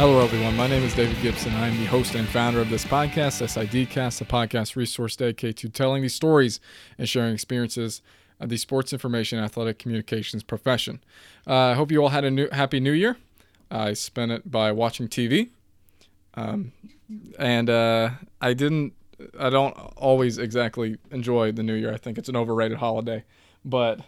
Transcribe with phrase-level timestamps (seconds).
[0.00, 0.56] Hello, everyone.
[0.56, 1.52] My name is David Gibson.
[1.52, 5.68] I am the host and founder of this podcast, SIDcast, a podcast resource dedicated to
[5.68, 6.58] telling these stories
[6.96, 8.00] and sharing experiences
[8.40, 11.04] of the sports information athletic communications profession.
[11.46, 13.18] Uh, I hope you all had a new, happy new year.
[13.70, 15.50] I spent it by watching TV.
[16.32, 16.72] Um,
[17.38, 18.94] and uh, I didn't,
[19.38, 21.92] I don't always exactly enjoy the new year.
[21.92, 23.22] I think it's an overrated holiday.
[23.66, 24.00] But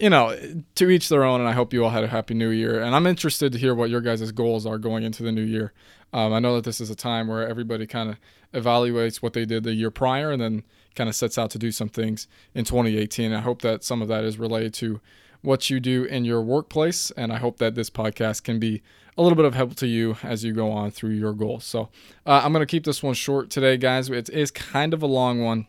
[0.00, 0.36] you know,
[0.74, 2.80] to each their own, and I hope you all had a happy new year.
[2.80, 5.72] And I'm interested to hear what your guys' goals are going into the new year.
[6.12, 8.16] Um, I know that this is a time where everybody kind of
[8.54, 10.62] evaluates what they did the year prior and then
[10.94, 13.32] kind of sets out to do some things in 2018.
[13.32, 15.00] I hope that some of that is related to
[15.42, 18.82] what you do in your workplace, and I hope that this podcast can be
[19.16, 21.64] a little bit of help to you as you go on through your goals.
[21.64, 21.88] So
[22.26, 24.10] uh, I'm going to keep this one short today, guys.
[24.10, 25.66] It is kind of a long one.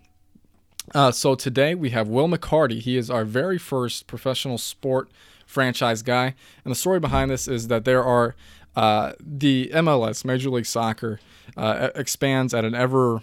[0.95, 2.79] Uh, so today we have Will McCarty.
[2.79, 5.09] He is our very first professional sport
[5.45, 6.35] franchise guy.
[6.63, 8.35] And the story behind this is that there are
[8.75, 11.19] uh, the MLS, Major League Soccer,
[11.55, 13.21] uh, expands at an ever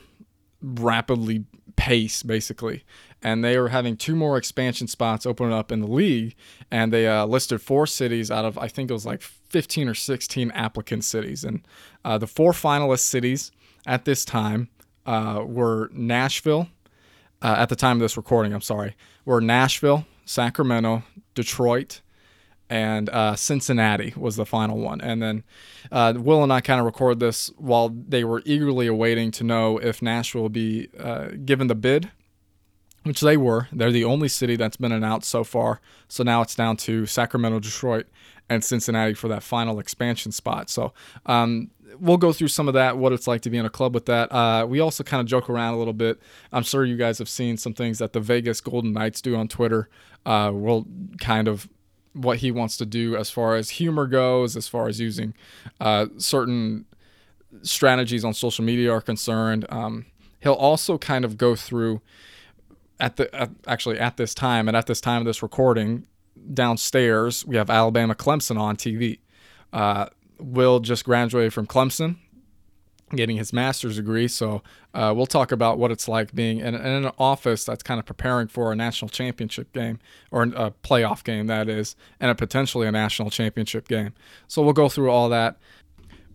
[0.61, 1.45] rapidly
[1.77, 2.85] pace, basically.
[3.23, 6.35] And they are having two more expansion spots open up in the league.
[6.71, 9.95] And they uh, listed four cities out of, I think it was like 15 or
[9.95, 11.45] 16 applicant cities.
[11.45, 11.67] And
[12.05, 13.53] uh, the four finalist cities
[13.87, 14.69] at this time
[15.07, 16.69] uh, were Nashville,
[17.45, 21.03] uh, at the time of this recording, I'm sorry, were Nashville, Sacramento,
[21.35, 22.01] Detroit,
[22.71, 25.03] and uh, Cincinnati was the final one.
[25.03, 25.45] And then
[25.93, 29.77] uh, Will and I kind of record this while they were eagerly awaiting to know
[29.77, 32.11] if Nashville would be uh, given the bid,
[33.03, 33.69] which they were.
[33.71, 35.83] They're the only city that's been announced so far.
[36.09, 38.07] So now it's down to Sacramento, Detroit,
[38.49, 40.71] and Cincinnati for that final expansion spot.
[40.71, 40.95] So
[41.27, 43.95] um, we'll go through some of that, what it's like to be in a club
[43.95, 44.33] with that.
[44.33, 46.21] Uh, we also kind of joke around a little bit.
[46.53, 49.49] I'm sure you guys have seen some things that the Vegas Golden Knights do on
[49.49, 49.89] Twitter.
[50.27, 50.87] Uh, we'll
[51.21, 51.69] kind of
[52.15, 55.35] what he wants to do as far as humor goes, as far as using
[55.81, 56.87] uh, certain
[57.63, 59.67] strategies on social media are concerned.
[59.69, 60.07] Um,
[60.41, 62.01] he'll also kind of go through
[63.01, 66.07] at the at, actually at this time and at this time of this recording
[66.53, 69.19] downstairs we have Alabama Clemson on TV.
[69.73, 70.07] Uh,
[70.39, 72.17] Will just graduated from Clemson,
[73.15, 74.29] getting his master's degree.
[74.29, 74.63] So
[74.93, 78.07] uh, we'll talk about what it's like being in, in, an office that's kind of
[78.07, 79.99] preparing for a national championship game
[80.31, 84.13] or a playoff game, that is, and a potentially a national championship game.
[84.49, 85.57] So we'll go through all that.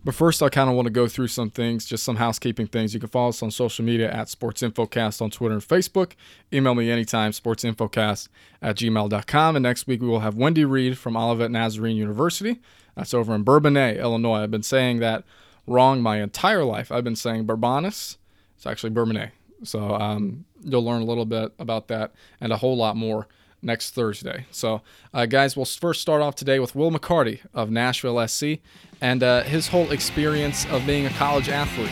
[0.04, 2.94] But first, I kind of want to go through some things, just some housekeeping things.
[2.94, 6.14] You can follow us on social media at Sports Infocast on Twitter and Facebook.
[6.54, 8.30] Email me anytime, sportsinfocast
[8.62, 9.56] at gmail.com.
[9.56, 12.62] And next week, we will have Wendy Reed from Olivet Nazarene University.
[12.96, 14.44] That's over in Bourbonnais, Illinois.
[14.44, 15.26] I've been saying that
[15.68, 16.92] wrong my entire life.
[16.92, 18.18] I've been saying Bourbonnais.
[18.56, 19.32] It's actually Bourbonnais.
[19.64, 23.28] So um, you'll learn a little bit about that and a whole lot more
[23.62, 24.46] next Thursday.
[24.52, 24.82] So,
[25.14, 28.60] uh, guys, we'll first start off today with Will McCarty of Nashville SC
[29.02, 31.92] and uh, his whole experience of being a college athlete.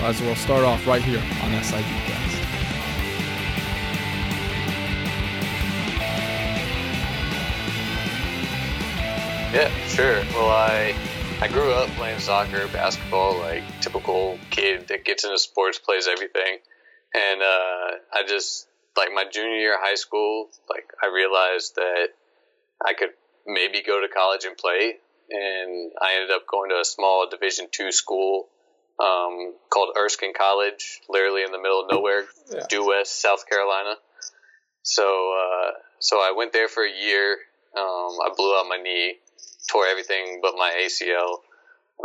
[0.00, 2.28] As we'll start off right here on SID Cast.
[9.52, 10.22] Yeah, sure.
[10.34, 10.94] Well, I
[11.40, 16.58] I grew up playing soccer, basketball, like typical kid that gets into sports, plays everything,
[17.14, 22.08] and uh, I just like my junior year of high school, like I realized that
[22.84, 23.10] I could
[23.46, 24.98] maybe go to college and play,
[25.30, 28.48] and I ended up going to a small Division two school
[29.00, 32.66] um, called Erskine College, literally in the middle of nowhere, yeah.
[32.68, 33.94] due west, South Carolina.
[34.82, 37.38] So, uh, so I went there for a year.
[37.76, 39.16] Um, I blew out my knee,
[39.70, 41.38] tore everything but my ACL.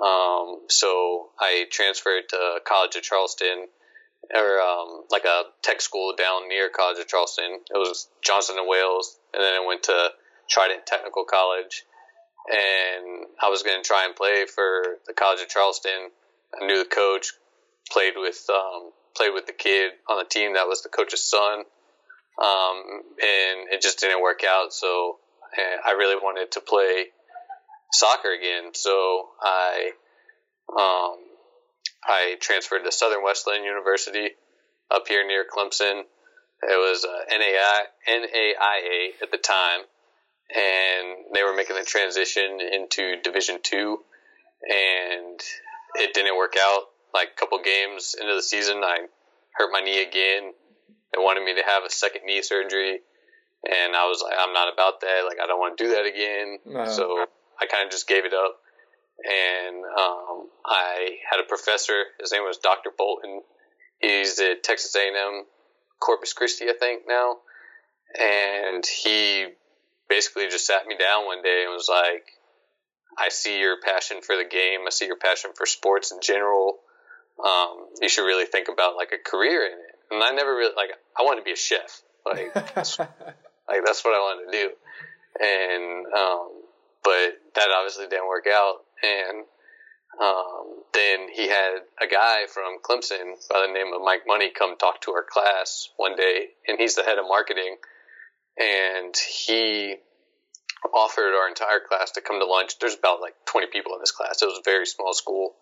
[0.02, 3.68] Um, so I transferred to College of Charleston
[4.34, 7.60] or um, like a tech school down near College of Charleston.
[7.70, 10.10] It was Johnson and Wales, and then I went to
[10.50, 11.84] Trident Technical College,
[12.52, 16.10] and I was going to try and play for the College of Charleston.
[16.60, 17.34] I knew the coach,
[17.92, 21.60] played with um, played with the kid on the team that was the coach's son,
[22.42, 22.84] um,
[23.22, 24.74] and it just didn't work out.
[24.74, 25.18] So
[25.86, 27.06] I really wanted to play
[27.92, 28.72] soccer again.
[28.74, 29.92] So I
[30.70, 31.18] um,
[32.04, 34.30] I transferred to Southern Wesleyan University
[34.92, 36.02] up here near Clemson.
[36.64, 39.82] It was uh, NAI, NAIA at the time,
[40.56, 44.00] and they were making the transition into Division Two,
[44.62, 45.40] and
[45.96, 46.84] it didn't work out.
[47.14, 49.06] Like a couple games into the season, I
[49.54, 50.52] hurt my knee again.
[51.14, 53.00] They wanted me to have a second knee surgery,
[53.70, 55.24] and I was like, I'm not about that.
[55.28, 56.58] Like, I don't want to do that again.
[56.66, 56.90] No.
[56.90, 57.26] So
[57.62, 58.58] I kind of just gave it up
[59.24, 62.04] and um, I had a professor.
[62.20, 62.90] His name was Dr.
[62.98, 63.42] Bolton.
[64.00, 65.46] He's at Texas A&M
[66.00, 67.38] Corpus Christi, I think now,
[68.20, 69.46] and he
[70.10, 72.26] basically just sat me down one day and was like,
[73.18, 74.82] I see your passion for the game.
[74.86, 76.80] I see your passion for sports in general.
[77.44, 79.96] Um, you should really think about like a career in it.
[80.12, 80.90] And I never really like.
[81.18, 82.02] I wanted to be a chef.
[82.26, 84.70] Like, that's, like that's what I wanted to do.
[85.42, 86.50] And um,
[87.04, 88.78] but that obviously didn't work out.
[89.04, 89.46] And
[90.22, 94.78] um, then he had a guy from Clemson by the name of Mike Money come
[94.78, 97.78] talk to our class one day, and he's the head of marketing.
[98.60, 99.96] And he
[100.94, 102.80] offered our entire class to come to lunch.
[102.80, 104.42] There's about like 20 people in this class.
[104.42, 105.56] It was a very small school.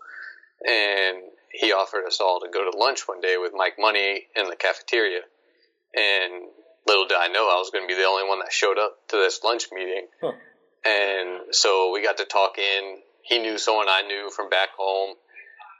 [0.67, 1.17] And
[1.51, 4.55] he offered us all to go to lunch one day with Mike Money in the
[4.55, 5.21] cafeteria.
[5.95, 6.43] And
[6.87, 9.07] little did I know I was going to be the only one that showed up
[9.09, 10.07] to this lunch meeting.
[10.21, 10.33] Huh.
[10.85, 12.97] And so we got to talk in.
[13.23, 15.15] He knew someone I knew from back home.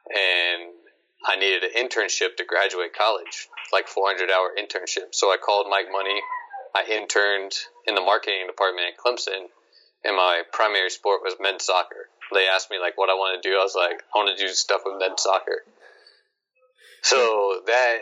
[0.10, 0.72] And
[1.26, 5.14] I needed an internship to graduate college, like 400 hour internship.
[5.14, 6.20] So I called Mike Money.
[6.76, 7.54] I interned
[7.88, 9.48] in the marketing department at Clemson,
[10.04, 12.08] and my primary sport was men's soccer.
[12.34, 13.56] They asked me like what I want to do.
[13.56, 15.64] I was like, I want to do stuff with men's soccer.
[17.04, 17.98] So that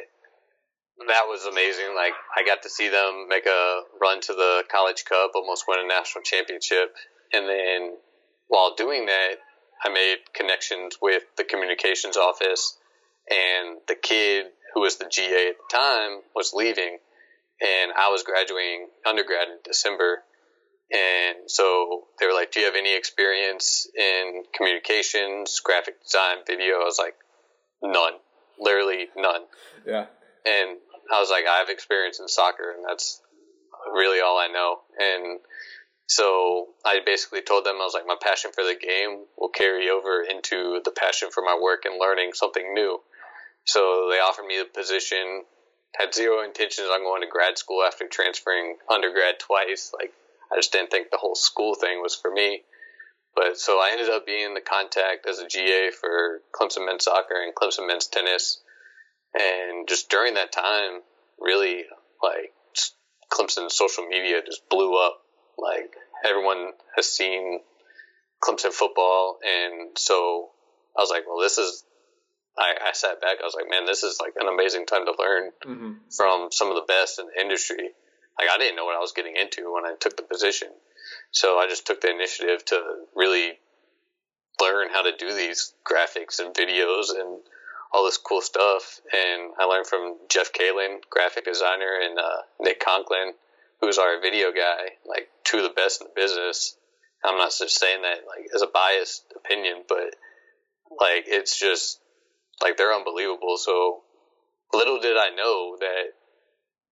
[1.08, 1.96] that was amazing.
[1.96, 5.80] Like I got to see them make a run to the College Cup, almost win
[5.80, 6.94] a national championship,
[7.34, 7.98] and then
[8.48, 9.36] while doing that,
[9.84, 12.78] I made connections with the communications office,
[13.30, 16.98] and the kid who was the GA at the time was leaving,
[17.62, 20.24] and I was graduating undergrad in December.
[20.92, 26.76] And so they were like, Do you have any experience in communications, graphic design, video?
[26.76, 27.16] I was like,
[27.82, 28.14] None.
[28.60, 29.42] Literally none.
[29.86, 30.06] Yeah.
[30.46, 30.78] And
[31.14, 33.22] I was like, I have experience in soccer, and that's
[33.94, 34.80] really all I know.
[35.00, 35.40] And
[36.08, 39.90] so I basically told them, I was like, my passion for the game will carry
[39.90, 43.00] over into the passion for my work and learning something new.
[43.66, 45.44] So they offered me the position,
[45.96, 49.92] had zero intentions on going to grad school after transferring undergrad twice.
[49.94, 50.14] Like,
[50.52, 52.64] I just didn't think the whole school thing was for me.
[53.36, 57.36] But so I ended up being the contact as a GA for Clemson men's soccer
[57.36, 58.62] and Clemson men's tennis
[59.34, 61.02] and just during that time,
[61.40, 61.84] really,
[62.24, 62.54] like,
[63.32, 65.22] Clemson social media just blew up.
[65.58, 65.94] Like,
[66.26, 67.60] everyone has seen
[68.44, 69.38] Clemson football.
[69.46, 70.50] And so
[70.98, 71.84] I was like, well, this is,
[72.60, 73.38] I, I sat back.
[73.42, 75.92] I was like, man, this is like an amazing time to learn mm-hmm.
[76.16, 77.90] from some of the best in the industry.
[78.38, 80.70] Like, I didn't know what I was getting into when I took the position.
[81.32, 82.82] So I just took the initiative to
[83.16, 83.54] really
[84.62, 87.40] learn how to do these graphics and videos and
[87.92, 89.00] all this cool stuff.
[89.14, 93.34] And I learned from Jeff Kalin, graphic designer, and uh, Nick Conklin,
[93.82, 96.76] who's our video guy, like two of the best in the business.
[97.24, 100.16] I'm not just saying that like as a biased opinion, but
[101.00, 102.00] like it's just
[102.62, 103.58] like they're unbelievable.
[103.58, 104.02] So
[104.74, 106.14] little did I know that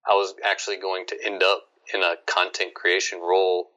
[0.10, 3.70] I was actually going to end up in a content creation role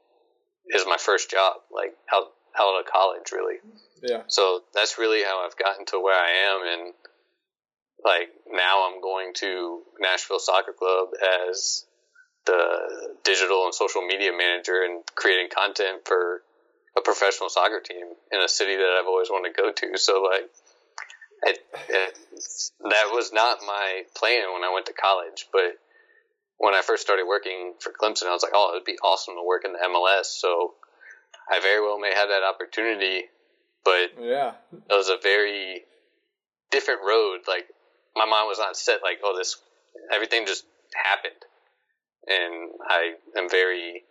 [0.74, 3.56] as my first job, like out out of college, really.
[4.02, 4.22] Yeah.
[4.26, 6.94] So that's really how I've gotten to where I am, and
[8.04, 11.08] like now I'm going to Nashville Soccer Club
[11.48, 11.84] as
[12.46, 16.42] the digital and social media manager and creating content for
[16.96, 19.98] a professional soccer team in a city that I've always wanted to go to.
[19.98, 20.48] So like,
[21.42, 21.58] it,
[21.88, 22.18] it,
[22.80, 25.78] that was not my plan when I went to college, but
[26.58, 29.34] when I first started working for Clemson, I was like, oh, it would be awesome
[29.34, 30.26] to work in the MLS.
[30.26, 30.74] So
[31.50, 33.24] I very well may have that opportunity,
[33.84, 35.82] but yeah, it was a very
[36.70, 37.40] different road.
[37.48, 37.66] Like
[38.14, 39.56] my mind was not set like, oh, this
[40.12, 41.40] everything just happened,
[42.26, 44.02] and I am very,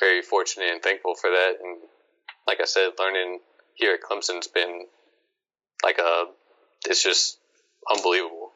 [0.00, 1.54] very fortunate and thankful for that.
[1.62, 1.78] And
[2.46, 3.38] like I said, learning
[3.74, 4.86] here at Clemson's been
[5.84, 6.24] like a,
[6.88, 7.38] it's just
[7.90, 8.52] unbelievable.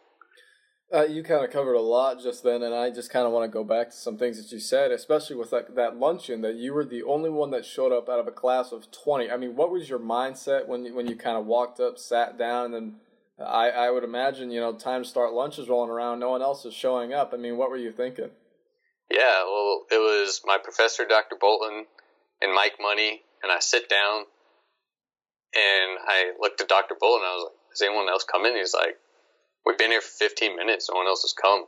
[0.90, 3.50] Uh, you kind of covered a lot just then, and I just kind of want
[3.50, 6.54] to go back to some things that you said, especially with that, that luncheon that
[6.54, 9.30] you were the only one that showed up out of a class of 20.
[9.30, 12.38] I mean, what was your mindset when you, when you kind of walked up, sat
[12.38, 12.94] down, and then
[13.38, 16.20] I, I would imagine, you know, time to start lunch is rolling around.
[16.20, 17.32] No one else is showing up.
[17.34, 18.30] I mean, what were you thinking?
[19.10, 21.36] Yeah, well, it was my professor, Dr.
[21.38, 21.84] Bolton,
[22.40, 24.24] and Mike Money, and I sit down
[25.54, 26.94] and I looked at Dr.
[26.98, 27.24] Bolton.
[27.24, 28.98] and I was like, "Is anyone else coming?" He's like,
[29.64, 30.88] "We've been here for 15 minutes.
[30.90, 31.66] No one else has come."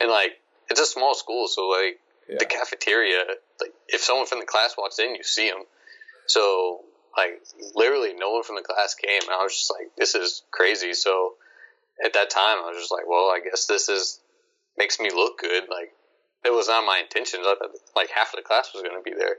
[0.00, 0.38] And like,
[0.68, 2.36] it's a small school, so like yeah.
[2.38, 3.24] the cafeteria,
[3.60, 5.64] like if someone from the class walks in, you see them.
[6.26, 6.84] So
[7.16, 7.42] like
[7.74, 10.94] literally no one from the class came and I was just like this is crazy
[10.94, 11.34] so
[12.04, 14.20] at that time I was just like well I guess this is
[14.78, 15.92] makes me look good like
[16.44, 19.02] it was not my intentions I thought like half of the class was going to
[19.02, 19.36] be there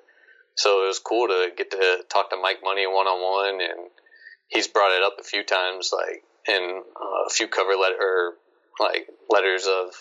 [0.55, 3.89] so it was cool to get to talk to Mike Money one on one and
[4.47, 8.33] he's brought it up a few times like in uh, a few cover letter
[8.79, 9.93] like letters of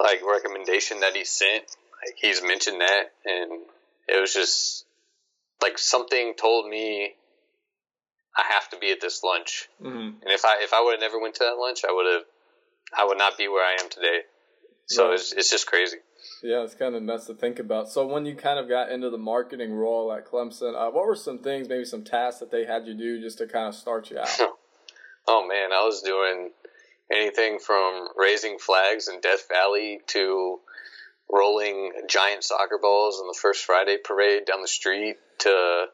[0.00, 1.64] like recommendation that he sent
[2.04, 3.62] like he's mentioned that and
[4.08, 4.84] it was just
[5.62, 7.14] like something told me
[8.36, 9.68] I have to be at this lunch.
[9.82, 10.22] Mm-hmm.
[10.22, 12.22] And if I if I would have never went to that lunch, I would have
[12.96, 14.20] I would not be where I am today.
[14.86, 15.14] So Right.
[15.14, 15.98] it's it's just crazy.
[16.42, 17.88] Yeah, it's kind of nuts to think about.
[17.88, 21.16] So when you kind of got into the marketing role at Clemson, uh, what were
[21.16, 24.10] some things, maybe some tasks that they had you do just to kind of start
[24.10, 24.40] you out?
[25.30, 26.52] Oh man, I was doing
[27.12, 30.58] anything from raising flags in Death Valley to
[31.30, 35.86] rolling giant soccer balls in the first Friday parade down the street to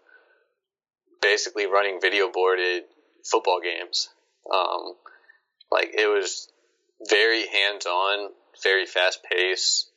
[1.20, 2.84] basically running video boarded
[3.24, 4.08] football games.
[4.52, 4.94] Um,
[5.68, 6.48] like it was
[7.08, 8.30] very hands on,
[8.62, 9.90] very fast paced.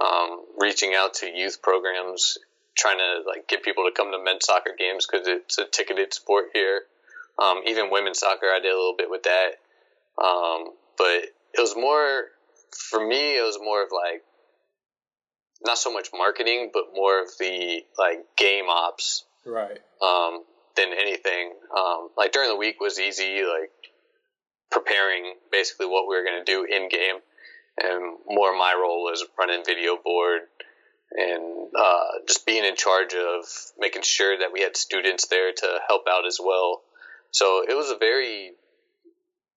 [0.00, 2.38] Um, reaching out to youth programs,
[2.76, 6.14] trying to like get people to come to men's soccer games because it's a ticketed
[6.14, 6.82] sport here.
[7.38, 9.50] Um, even women's soccer, I did a little bit with that.
[10.22, 12.24] Um, but it was more
[12.70, 13.38] for me.
[13.38, 14.22] It was more of like
[15.64, 19.78] not so much marketing, but more of the like game ops right.
[20.02, 20.44] um,
[20.76, 21.52] than anything.
[21.76, 23.72] Um, like during the week was easy, like
[24.70, 27.16] preparing basically what we were going to do in game,
[27.78, 30.42] and more my role was running video board
[31.12, 33.44] and uh, just being in charge of
[33.78, 36.82] making sure that we had students there to help out as well.
[37.32, 38.52] So it was a very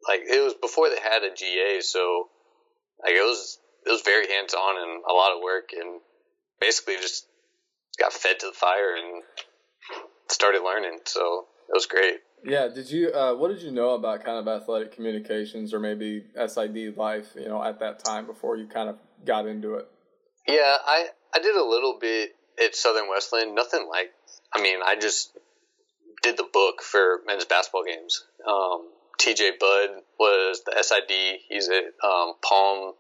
[0.08, 2.29] like it was before they had a GA, so
[3.01, 6.01] like it was it was very hands on and a lot of work, and
[6.60, 7.25] basically just
[8.00, 9.24] got fed to the fire and
[10.29, 11.00] started learning.
[11.05, 12.17] So it was great.
[12.44, 12.68] Yeah.
[12.68, 13.12] Did you?
[13.12, 17.28] Uh, what did you know about kind of athletic communications or maybe SID life?
[17.36, 19.88] You know, at that time before you kind of got into it.
[20.48, 22.32] Yeah, I I did a little bit
[22.64, 23.56] at Southern Wesleyan.
[23.56, 24.12] Nothing like.
[24.54, 25.38] I mean, I just
[26.22, 28.24] did the book for men's basketball games.
[28.48, 31.40] Um, TJ Budd was the SID.
[31.50, 32.94] He's at um, Palm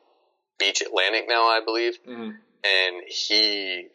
[0.59, 1.97] Beach Atlantic now, I believe.
[2.07, 2.29] Mm-hmm.
[2.63, 3.87] and he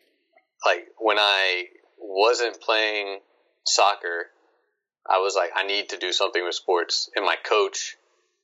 [0.66, 1.64] like when I
[1.98, 3.20] wasn't playing
[3.66, 4.26] soccer,
[5.08, 7.08] I was like, I need to do something with sports.
[7.16, 7.96] And my coach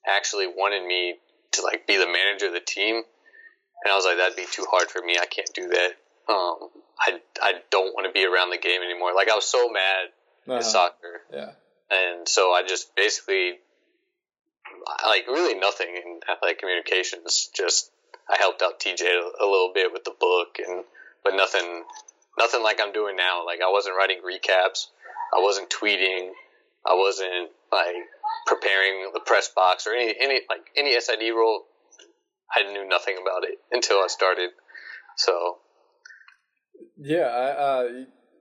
[0.06, 1.16] actually wanted me
[1.52, 4.64] to like be the manager of the team, and I was like, that'd be too
[4.70, 5.18] hard for me.
[5.20, 5.90] I can't do that.
[6.28, 6.56] Um,
[6.98, 9.12] I I don't want to be around the game anymore.
[9.14, 10.08] Like I was so mad
[10.48, 10.56] Uh-huh.
[10.58, 11.50] at soccer, Yeah.
[11.90, 13.58] and so I just basically
[15.06, 17.50] like really nothing in athletic communications.
[17.54, 17.90] Just
[18.28, 20.84] I helped out TJ a, a little bit with the book, and
[21.22, 21.84] but nothing,
[22.38, 23.44] nothing like I'm doing now.
[23.44, 24.86] Like I wasn't writing recaps,
[25.34, 26.30] I wasn't tweeting,
[26.86, 27.96] I wasn't like
[28.46, 31.64] preparing the press box or any any like any SID role.
[32.54, 34.50] I knew nothing about it until I started.
[35.16, 35.58] So
[36.98, 37.88] Yeah, I uh,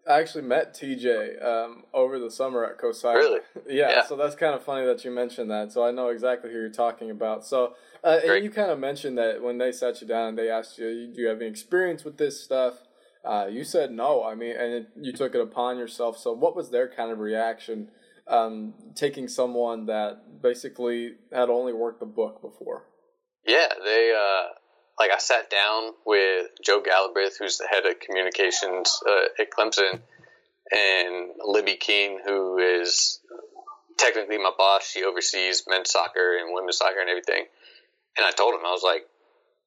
[0.07, 3.07] I actually met TJ um, over the summer at Cosi.
[3.07, 3.39] Really?
[3.69, 4.05] yeah, Yeah.
[4.05, 5.71] So that's kind of funny that you mentioned that.
[5.71, 7.45] So I know exactly who you're talking about.
[7.45, 10.49] So uh, and you kind of mentioned that when they sat you down and they
[10.49, 12.75] asked you, "Do you have any experience with this stuff?"
[13.23, 14.23] Uh, you said no.
[14.23, 16.17] I mean, and it, you took it upon yourself.
[16.17, 17.89] So what was their kind of reaction?
[18.27, 22.85] Um, taking someone that basically had only worked the book before.
[23.45, 24.47] Yeah, they uh,
[24.97, 29.99] like I sat down with Joe Galbraith, who's the head of communications uh, at Clemson,
[30.71, 33.19] and Libby Keene, who is
[33.97, 34.89] technically my boss.
[34.89, 37.43] She oversees men's soccer and women's soccer and everything.
[38.15, 39.05] And I told him I was like,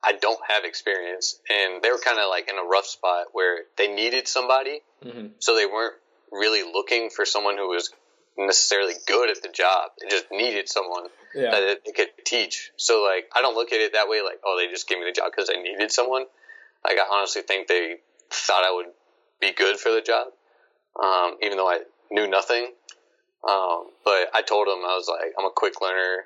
[0.03, 3.65] I don't have experience, and they were kind of like in a rough spot where
[3.77, 5.27] they needed somebody, Mm-hmm.
[5.41, 5.95] so they weren't
[6.33, 7.93] really looking for someone who was
[8.39, 9.91] necessarily good at the job.
[9.99, 11.51] It just needed someone Yeah.
[11.53, 12.73] that they could teach.
[12.77, 14.23] So like, I don't look at it that way.
[14.23, 16.25] Like, oh, they just gave me the job because they needed someone.
[16.85, 17.97] Like, I honestly think they
[18.31, 18.87] thought I would
[19.41, 20.29] be good for the job,
[21.03, 22.73] um, even though I knew nothing.
[23.49, 26.25] Um, but I told them I was like, I'm a quick learner,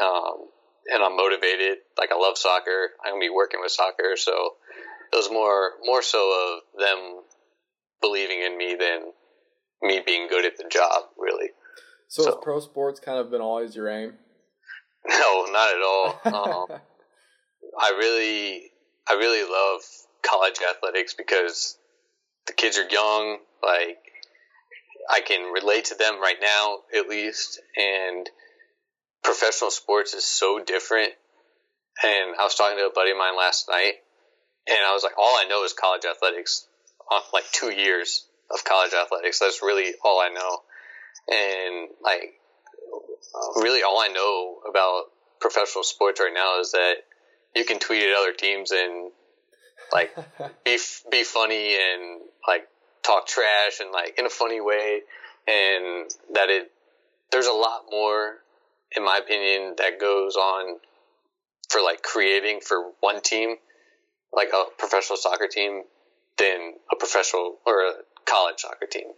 [0.00, 0.46] um,
[0.92, 1.78] and I'm motivated.
[1.98, 2.90] Like, I love soccer.
[3.04, 4.54] I'm gonna be working with soccer, so
[5.12, 6.18] it was more more so
[6.54, 7.22] of them
[8.00, 9.12] believing in me than
[9.82, 11.50] me being good at the job, really.
[12.08, 14.18] So, has So- pro sports kind of been always your aim?
[15.08, 16.20] No, not at all.
[16.70, 16.80] Um,
[17.80, 18.70] I really,
[19.08, 19.80] I really love
[20.22, 21.78] college athletics because
[22.46, 23.38] the kids are young.
[23.62, 23.98] Like,
[25.08, 27.60] I can relate to them right now, at least.
[27.76, 28.28] And
[29.24, 31.12] professional sports is so different.
[32.02, 33.94] And I was talking to a buddy of mine last night,
[34.68, 36.66] and I was like, all I know is college athletics.
[37.32, 39.38] Like two years of college athletics.
[39.38, 40.62] That's really all I know.
[41.28, 42.34] And like,
[43.56, 45.04] really all I know about
[45.40, 46.94] professional sports right now is that
[47.54, 49.10] you can tweet at other teams and
[49.92, 50.14] like
[50.64, 50.78] be
[51.10, 52.68] be funny and like
[53.02, 55.00] talk trash and like in a funny way
[55.48, 56.70] and that it
[57.32, 58.36] there's a lot more
[58.96, 60.78] in my opinion that goes on
[61.70, 63.56] for like creating for one team
[64.32, 65.82] like a professional soccer team
[66.38, 67.92] than a professional or a
[68.26, 69.08] college soccer team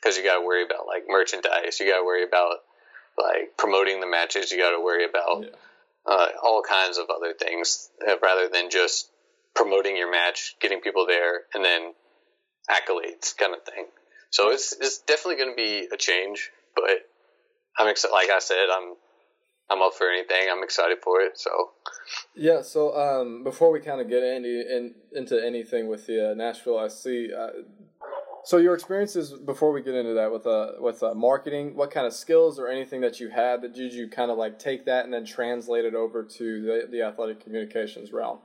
[0.00, 2.58] because you got to worry about like merchandise, you got to worry about
[3.18, 5.48] like promoting the matches, you got to worry about yeah.
[6.06, 9.10] uh, all kinds of other things uh, rather than just
[9.54, 11.92] promoting your match, getting people there, and then
[12.70, 13.86] accolades kind of thing.
[14.30, 16.84] So it's it's definitely going to be a change, but
[17.78, 18.12] I'm excited.
[18.12, 18.94] Like I said, I'm
[19.70, 20.48] I'm up for anything.
[20.50, 21.38] I'm excited for it.
[21.38, 21.50] So
[22.34, 22.62] yeah.
[22.62, 26.88] So um, before we kind of get any in, into anything with the uh, Nashville
[26.88, 27.06] SC,
[27.36, 27.48] uh,
[28.44, 32.06] so your experiences before we get into that with uh with uh, marketing, what kind
[32.06, 35.04] of skills or anything that you had that did you kind of like take that
[35.04, 38.38] and then translate it over to the the athletic communications realm?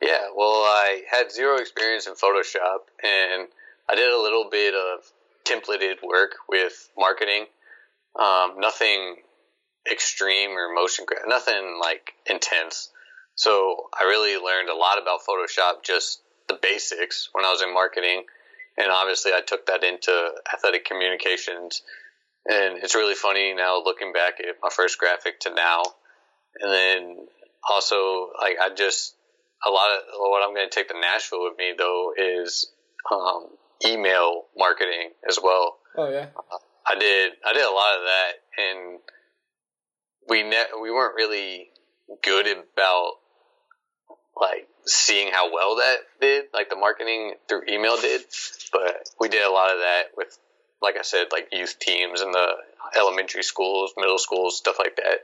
[0.00, 3.46] Yeah, well, I had zero experience in Photoshop, and
[3.88, 5.12] I did a little bit of
[5.44, 7.46] templated work with marketing.
[8.18, 9.16] Um, nothing
[9.90, 12.90] extreme or motion, nothing like intense.
[13.34, 17.72] So I really learned a lot about Photoshop, just the basics when I was in
[17.72, 18.24] marketing,
[18.76, 20.12] and obviously I took that into
[20.52, 21.82] athletic communications.
[22.46, 25.82] And it's really funny now looking back at my first graphic to now,
[26.60, 27.16] and then
[27.68, 29.14] also like I just
[29.64, 32.72] a lot of what I'm going to take to Nashville with me though is
[33.12, 33.46] um,
[33.86, 35.78] email marketing as well.
[35.96, 36.26] Oh yeah.
[36.36, 38.98] Uh, I did I did a lot of that, and
[40.28, 41.70] we ne- we weren't really
[42.24, 43.12] good about
[44.40, 48.22] like seeing how well that did, like the marketing through email did.
[48.72, 50.36] But we did a lot of that with,
[50.80, 52.54] like I said, like youth teams and the
[52.98, 55.18] elementary schools, middle schools, stuff like that.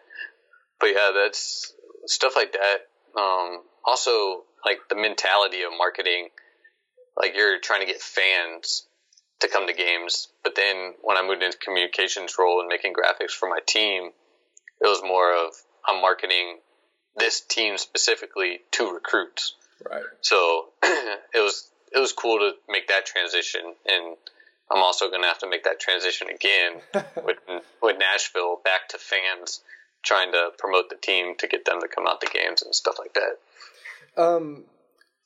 [0.80, 1.72] But yeah, that's
[2.06, 3.20] stuff like that.
[3.20, 6.28] Um, also, like the mentality of marketing,
[7.16, 8.86] like you're trying to get fans
[9.40, 10.28] to come to games.
[10.44, 14.10] But then when I moved into communications role and making graphics for my team,
[14.80, 15.52] it was more of
[15.86, 16.58] I'm marketing
[17.16, 19.54] this team specifically to recruits.
[19.88, 20.02] Right.
[20.20, 24.16] So it was it was cool to make that transition, and
[24.70, 26.80] I'm also going to have to make that transition again
[27.24, 27.38] with
[27.82, 29.62] with Nashville back to fans,
[30.02, 32.96] trying to promote the team to get them to come out to games and stuff
[32.98, 34.22] like that.
[34.22, 34.64] Um,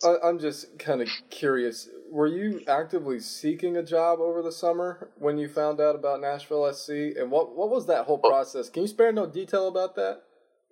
[0.05, 1.89] I, I'm just kind of curious.
[2.11, 6.71] Were you actively seeking a job over the summer when you found out about Nashville
[6.73, 8.69] SC, and what what was that whole process?
[8.69, 10.23] Can you spare no detail about that?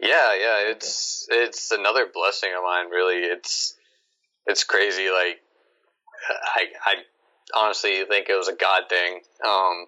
[0.01, 2.91] Yeah, yeah, it's it's another blessing of mine.
[2.91, 3.75] Really, it's
[4.47, 5.11] it's crazy.
[5.11, 5.41] Like
[6.57, 6.95] I I
[7.55, 9.21] honestly think it was a God thing.
[9.47, 9.87] Um,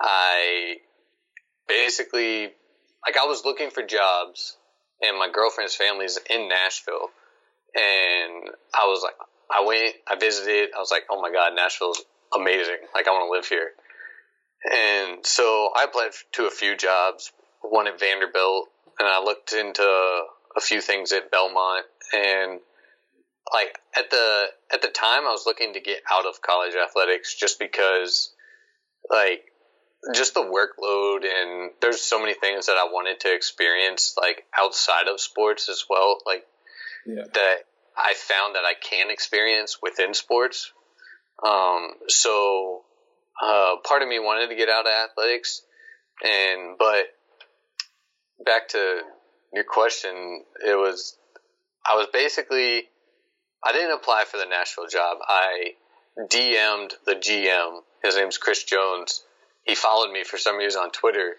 [0.00, 0.76] I
[1.68, 2.44] basically
[3.06, 4.56] like I was looking for jobs,
[5.02, 7.10] and my girlfriend's family's in Nashville
[7.74, 9.14] and I was like,
[9.50, 12.02] I went, I visited, I was like, oh my god, Nashville's
[12.34, 12.78] amazing.
[12.94, 13.70] Like I want to live here.
[14.72, 18.68] And so I applied to a few jobs, one at Vanderbilt,
[19.00, 22.60] and I looked into a few things at Belmont and
[23.52, 27.34] like at the at the time I was looking to get out of college athletics
[27.34, 28.32] just because
[29.10, 29.42] like
[30.14, 35.08] just the workload and there's so many things that I wanted to experience like outside
[35.12, 36.44] of sports as well like
[37.06, 37.24] yeah.
[37.34, 37.56] that
[37.96, 40.72] I found that I can experience within sports.
[41.44, 42.82] Um, so
[43.42, 45.62] uh, part of me wanted to get out of athletics,
[46.22, 47.06] and but
[48.44, 49.02] back to
[49.52, 51.16] your question, it was
[51.88, 52.88] I was basically
[53.64, 55.18] I didn't apply for the Nashville job.
[55.26, 55.74] I
[56.18, 57.80] DM'd the GM.
[58.02, 59.24] His name's Chris Jones.
[59.64, 61.36] He followed me for some reason on Twitter,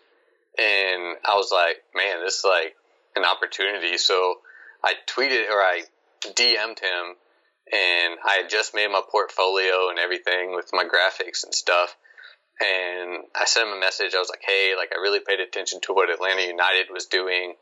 [0.58, 2.76] and I was like, man, this is like
[3.16, 3.98] an opportunity.
[3.98, 4.36] So
[4.84, 5.82] I tweeted or I
[6.24, 7.16] DM'd him,
[7.74, 11.96] and I had just made my portfolio and everything with my graphics and stuff.
[12.62, 14.14] And I sent him a message.
[14.14, 17.56] I was like, "Hey, like I really paid attention to what Atlanta United was doing.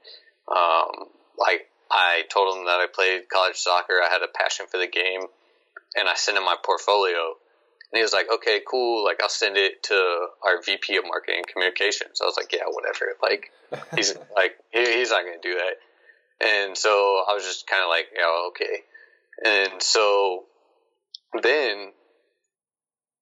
[0.47, 1.07] Um,
[1.37, 4.01] like I told him that I played college soccer.
[4.03, 5.21] I had a passion for the game,
[5.95, 7.35] and I sent him my portfolio.
[7.91, 9.03] And he was like, "Okay, cool.
[9.05, 12.67] Like I'll send it to our VP of Marketing and Communications." I was like, "Yeah,
[12.67, 13.15] whatever.
[13.21, 13.51] Like
[13.95, 15.77] he's like he, he's not going to do that."
[16.41, 18.83] And so I was just kind of like, yeah, okay.
[19.45, 20.45] And so
[21.41, 21.91] then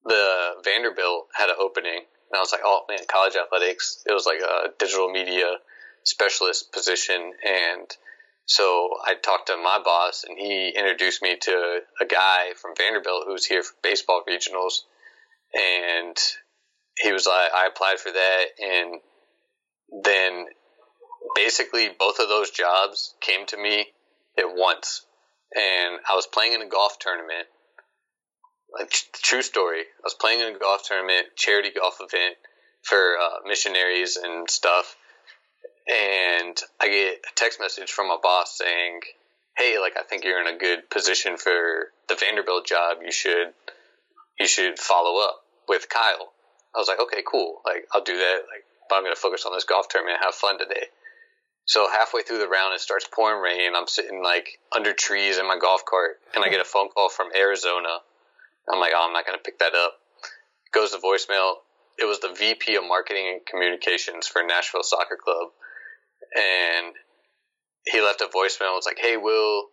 [0.08, 4.04] the Vanderbilt had an opening, and I was like, oh man, college athletics.
[4.08, 5.58] It was like a digital media
[6.04, 7.88] specialist position, and
[8.46, 13.26] so I talked to my boss, and he introduced me to a guy from Vanderbilt
[13.28, 14.84] who's here for baseball regionals,
[15.54, 16.18] and
[16.98, 19.02] he was like, I applied for that, and
[20.04, 20.46] then
[21.36, 23.88] basically both of those jobs came to me
[24.38, 25.06] at once.
[25.56, 27.48] And I was playing in a golf tournament.
[28.78, 29.82] Like, true story.
[29.82, 32.36] I was playing in a golf tournament, charity golf event
[32.84, 34.96] for uh, missionaries and stuff.
[35.88, 39.02] And I get a text message from my boss saying,
[39.58, 42.98] "Hey, like I think you're in a good position for the Vanderbilt job.
[43.04, 43.54] You should
[44.38, 46.34] you should follow up with Kyle."
[46.76, 47.62] I was like, okay, cool.
[47.66, 48.40] Like, I'll do that.
[48.54, 50.88] Like, but I'm going to focus on this golf tournament have fun today.
[51.66, 53.74] So halfway through the round, it starts pouring rain.
[53.76, 57.10] I'm sitting like under trees in my golf cart, and I get a phone call
[57.10, 58.00] from Arizona.
[58.72, 59.94] I'm like, oh, I'm not going to pick that up.
[60.74, 61.56] Goes to voicemail.
[62.00, 65.50] It was the VP of Marketing and Communications for Nashville Soccer Club,
[66.36, 66.94] and
[67.86, 68.74] he left a voicemail.
[68.74, 69.64] It was like, hey, Will,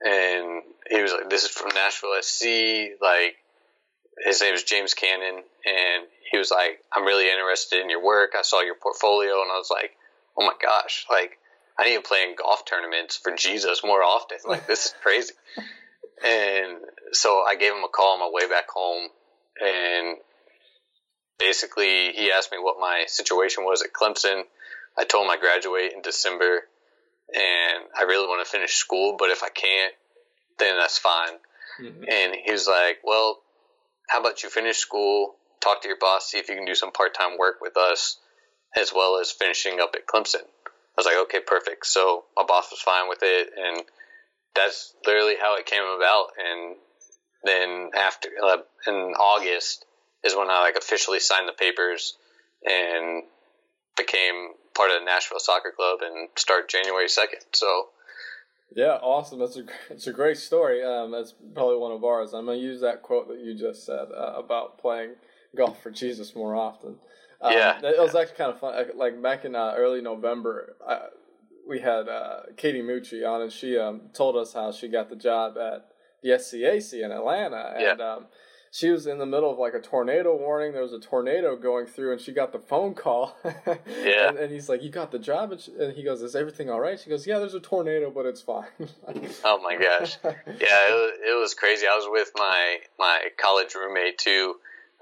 [0.00, 2.96] and he was like, this is from Nashville SC.
[3.02, 3.36] Like,
[4.24, 8.30] his name is James Cannon, and he was like, I'm really interested in your work.
[8.38, 9.90] I saw your portfolio, and I was like
[10.36, 11.38] oh my gosh, like
[11.78, 14.38] I need to play in golf tournaments for Jesus more often.
[14.46, 15.32] Like this is crazy.
[16.22, 16.78] and
[17.12, 19.08] so I gave him a call on my way back home,
[19.60, 20.16] and
[21.38, 24.42] basically he asked me what my situation was at Clemson.
[24.96, 26.62] I told him I graduate in December,
[27.34, 29.94] and I really want to finish school, but if I can't,
[30.58, 31.38] then that's fine.
[31.82, 32.04] Mm-hmm.
[32.08, 33.40] And he was like, "Well,
[34.08, 36.92] how about you finish school, talk to your boss, see if you can do some
[36.92, 38.18] part time work with us."
[38.76, 40.42] as well as finishing up at Clemson.
[40.66, 41.86] I was like, okay, perfect.
[41.86, 43.82] So my boss was fine with it, and
[44.54, 46.28] that's literally how it came about.
[46.38, 46.76] And
[47.44, 49.84] then after uh, in August
[50.22, 52.16] is when I like officially signed the papers
[52.64, 53.24] and
[53.96, 57.40] became part of the Nashville Soccer Club and start January second.
[57.52, 57.88] So.
[58.74, 59.38] Yeah, awesome.
[59.38, 60.82] That's a it's a great story.
[60.82, 62.32] Um, that's probably one of ours.
[62.32, 65.10] I'm gonna use that quote that you just said uh, about playing
[65.54, 66.96] golf for Jesus more often.
[67.40, 68.84] Um, yeah, it was actually kind of fun.
[68.96, 71.06] Like back in uh, early November, I,
[71.68, 75.16] we had uh, Katie Mucci on, and she um, told us how she got the
[75.16, 75.88] job at
[76.22, 78.12] the SCAC in Atlanta, and yeah.
[78.12, 78.26] um,
[78.70, 80.72] she was in the middle of like a tornado warning.
[80.72, 83.36] There was a tornado going through, and she got the phone call.
[83.44, 86.34] yeah, and, and, he's like, "You got the job," and, she, and, he goes, "Is
[86.34, 88.66] everything all right?" She goes, "Yeah, there's a tornado, but it's fine."
[89.44, 91.86] oh my gosh, yeah, it was, it was crazy.
[91.86, 94.56] I was with my my college roommate too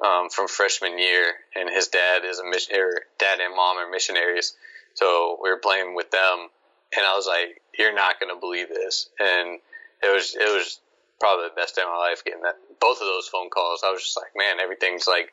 [0.05, 2.77] um, from freshman year, and his dad is a mission,
[3.18, 4.55] dad and mom are missionaries.
[4.94, 6.48] So we were playing with them,
[6.96, 9.61] and I was like, "You're not gonna believe this," and
[10.02, 10.81] it was it was
[11.20, 13.83] probably the best day of my life getting that both of those phone calls.
[13.85, 15.33] I was just like, "Man, everything's like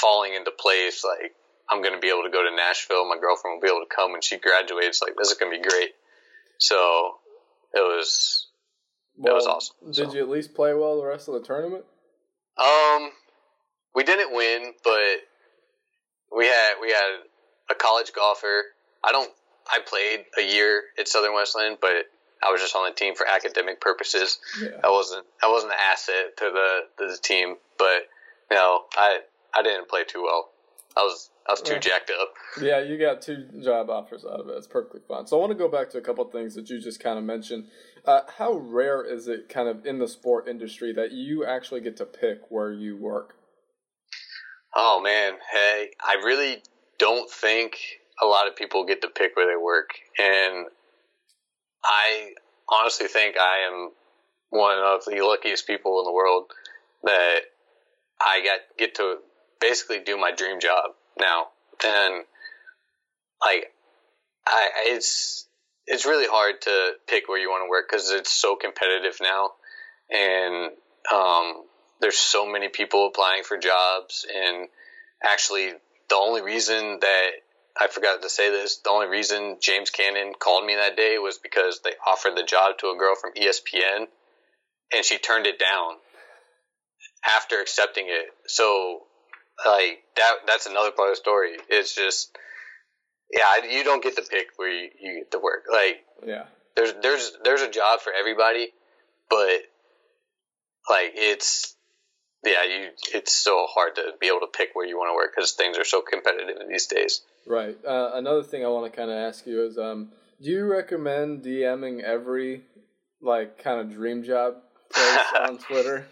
[0.00, 1.34] falling into place." Like
[1.70, 3.08] I'm gonna be able to go to Nashville.
[3.08, 5.02] My girlfriend will be able to come when she graduates.
[5.02, 5.94] Like this is gonna be great.
[6.58, 7.18] So
[7.74, 8.48] it was
[9.16, 9.76] well, it was awesome.
[9.92, 10.14] Did so.
[10.14, 11.84] you at least play well the rest of the tournament?
[12.58, 13.10] Um,
[13.94, 15.16] we didn't win, but
[16.36, 17.20] we had we had
[17.70, 18.64] a college golfer.
[19.04, 19.30] I don't.
[19.68, 22.06] I played a year at Southern Wesleyan, but
[22.42, 24.38] I was just on the team for academic purposes.
[24.60, 24.68] Yeah.
[24.84, 25.26] I wasn't.
[25.42, 28.02] I wasn't an asset to the to the team, but
[28.50, 29.20] you know, I
[29.54, 30.50] I didn't play too well.
[30.96, 31.80] I was I was too yeah.
[31.80, 32.32] jacked up.
[32.60, 34.52] Yeah, you got two job offers out of it.
[34.56, 35.26] It's perfectly fine.
[35.26, 37.24] So I want to go back to a couple things that you just kind of
[37.24, 37.66] mentioned.
[38.04, 41.96] Uh, how rare is it, kind of in the sport industry, that you actually get
[41.96, 43.36] to pick where you work?
[44.74, 46.62] Oh man, hey, I really
[46.98, 47.76] don't think
[48.20, 50.66] a lot of people get to pick where they work, and
[51.84, 52.30] I
[52.68, 53.90] honestly think I am
[54.50, 56.44] one of the luckiest people in the world
[57.04, 57.40] that
[58.20, 59.18] I get get to
[59.60, 61.48] basically do my dream job now,
[61.84, 62.24] and
[63.44, 63.72] like
[64.46, 65.46] I it's
[65.86, 69.50] it's really hard to pick where you want to work because it's so competitive now,
[70.10, 70.70] and
[71.12, 71.62] um,
[72.00, 74.68] there's so many people applying for jobs and
[75.22, 75.72] actually
[76.08, 77.30] the only reason that
[77.78, 81.38] I forgot to say this, the only reason James Cannon called me that day was
[81.38, 84.06] because they offered the job to a girl from ESPN
[84.94, 85.94] and she turned it down
[87.36, 88.26] after accepting it.
[88.46, 89.02] So
[89.66, 91.56] like that that's another part of the story.
[91.68, 92.36] It's just
[93.32, 95.64] yeah, you don't get to pick where you, you get to work.
[95.70, 96.44] Like yeah.
[96.76, 98.68] There's there's there's a job for everybody,
[99.30, 99.60] but
[100.88, 101.75] like it's
[102.44, 105.32] yeah, you it's so hard to be able to pick where you want to work
[105.34, 107.22] because things are so competitive these days.
[107.46, 107.76] Right.
[107.84, 110.10] Uh, another thing I want to kind of ask you is, um,
[110.42, 112.62] do you recommend DMing every
[113.22, 114.56] like kind of dream job
[114.92, 116.06] place on Twitter?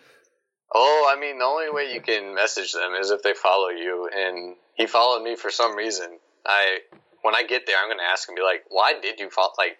[0.74, 4.08] Oh, I mean, the only way you can message them is if they follow you,
[4.12, 6.18] and he followed me for some reason.
[6.44, 6.78] I
[7.22, 9.52] when I get there, I'm going to ask him, be like, "Why did you follow?
[9.56, 9.78] Like,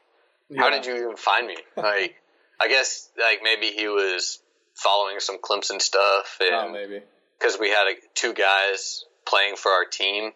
[0.49, 0.61] yeah.
[0.61, 1.57] how did you even find me?
[1.77, 2.17] Like,
[2.61, 4.39] I guess like maybe he was
[4.75, 7.01] following some Clemson stuff, and oh, maybe
[7.39, 10.33] because we had a, two guys playing for our team,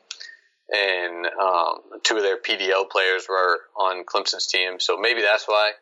[0.75, 5.73] and um, two of their PDL players were on Clemson's team, so maybe that's why.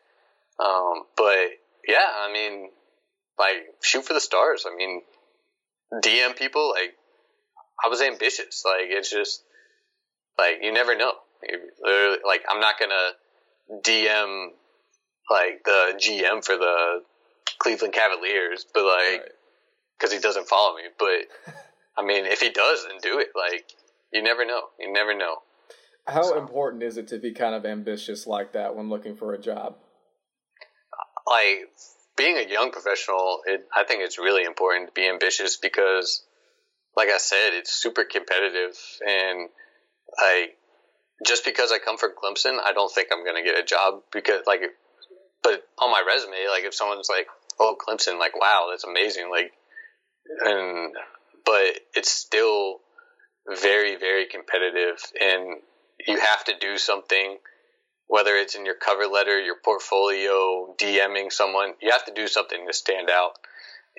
[0.59, 1.49] Um, but
[1.87, 2.69] yeah, I mean,
[3.37, 4.65] like shoot for the stars.
[4.69, 5.01] I mean,
[6.03, 6.95] DM people like
[7.83, 8.63] I was ambitious.
[8.65, 9.43] Like it's just
[10.37, 11.13] like you never know.
[12.25, 14.47] Like I'm not gonna DM
[15.29, 17.01] like the GM for the
[17.59, 19.23] Cleveland Cavaliers, but like
[19.97, 20.17] because right.
[20.17, 20.83] he doesn't follow me.
[20.97, 21.53] But
[21.97, 23.29] I mean, if he does, then do it.
[23.35, 23.71] Like
[24.11, 24.61] you never know.
[24.79, 25.37] You never know.
[26.07, 29.33] How so, important is it to be kind of ambitious like that when looking for
[29.33, 29.75] a job?
[31.25, 31.69] Like
[32.15, 36.23] being a young professional, it, I think it's really important to be ambitious because,
[36.95, 39.49] like I said, it's super competitive, and
[40.17, 40.51] I
[41.25, 44.01] just because I come from Clemson, I don't think I'm going to get a job
[44.11, 44.61] because like,
[45.43, 47.27] but on my resume, like if someone's like,
[47.59, 49.53] "Oh, Clemson," like, wow, that's amazing, like,
[50.41, 50.93] and
[51.45, 52.81] but it's still
[53.47, 55.61] very, very competitive, and
[56.05, 57.37] you have to do something.
[58.09, 62.65] Whether it's in your cover letter, your portfolio, DMing someone, you have to do something
[62.65, 63.33] to stand out.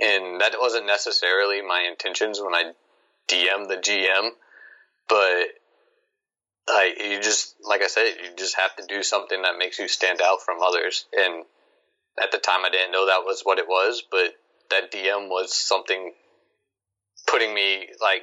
[0.00, 2.72] And that wasn't necessarily my intentions when I
[3.28, 4.30] DM the GM,
[5.08, 5.48] but
[6.72, 9.88] like you just like I said, you just have to do something that makes you
[9.88, 11.06] stand out from others.
[11.12, 11.44] And
[12.22, 14.34] at the time, I didn't know that was what it was, but
[14.70, 16.12] that DM was something
[17.26, 18.22] putting me like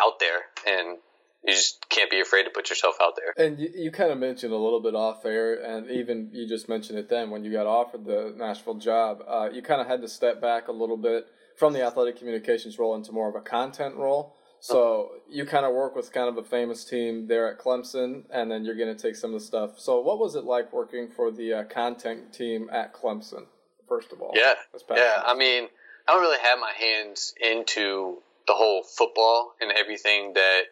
[0.00, 0.98] out there, and
[1.44, 3.44] you just can't be afraid to put yourself out there.
[3.44, 6.68] And you, you kind of mentioned a little bit off air, and even you just
[6.68, 9.22] mentioned it then when you got offered the Nashville job.
[9.26, 12.78] Uh, you kind of had to step back a little bit from the athletic communications
[12.78, 14.34] role into more of a content role.
[14.60, 18.50] So you kind of work with kind of a famous team there at Clemson, and
[18.50, 19.78] then you're going to take some of the stuff.
[19.78, 23.46] So what was it like working for the uh, content team at Clemson?
[23.88, 24.54] First of all, yeah,
[24.98, 25.22] yeah.
[25.24, 25.68] I mean,
[26.06, 30.62] I don't really have my hands into the whole football and everything that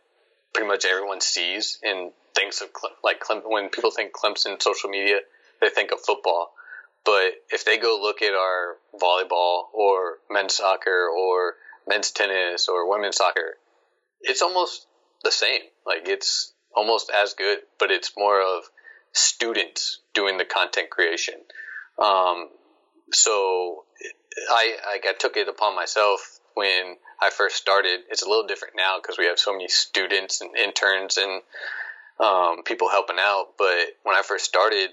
[0.53, 2.69] pretty much everyone sees and thinks of
[3.05, 5.21] like Clem- when people think Clemson social media,
[5.61, 6.53] they think of football.
[7.05, 11.55] But if they go look at our volleyball or men's soccer or
[11.87, 13.57] men's tennis or women's soccer,
[14.21, 14.87] it's almost
[15.23, 15.63] the same.
[15.87, 18.65] Like it's almost as good, but it's more of
[19.13, 21.35] students doing the content creation.
[21.99, 22.49] Um,
[23.13, 23.85] so
[24.51, 28.01] I, I took it upon myself when I first started.
[28.11, 31.43] It's a little different now because we have so many students and interns and
[32.21, 33.55] um, people helping out.
[33.59, 34.91] But when I first started,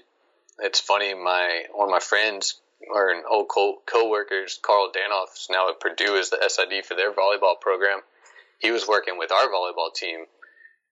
[0.60, 1.14] it's funny.
[1.14, 2.60] My one of my friends
[2.92, 6.94] or an old co- co-workers, Carl Danoff, is now at Purdue as the SID for
[6.94, 8.00] their volleyball program
[8.64, 10.24] he was working with our volleyball team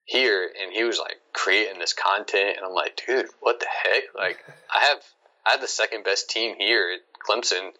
[0.05, 4.03] here and he was like creating this content and I'm like, dude, what the heck?
[4.15, 4.37] Like
[4.73, 4.99] I have
[5.45, 7.71] I have the second best team here at Clemson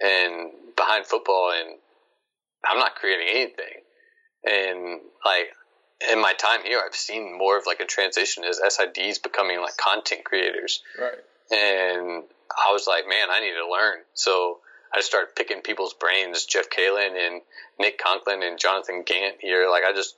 [0.00, 1.76] and behind football and
[2.64, 3.82] I'm not creating anything.
[4.44, 5.48] And like
[6.12, 9.76] in my time here I've seen more of like a transition as SIDs becoming like
[9.76, 10.82] content creators.
[11.00, 11.18] Right.
[11.50, 13.98] And I was like, man, I need to learn.
[14.14, 14.60] So
[14.92, 17.40] I just started picking people's brains, Jeff Kalin and
[17.78, 19.70] Nick Conklin and Jonathan Gant here.
[19.70, 20.16] Like I just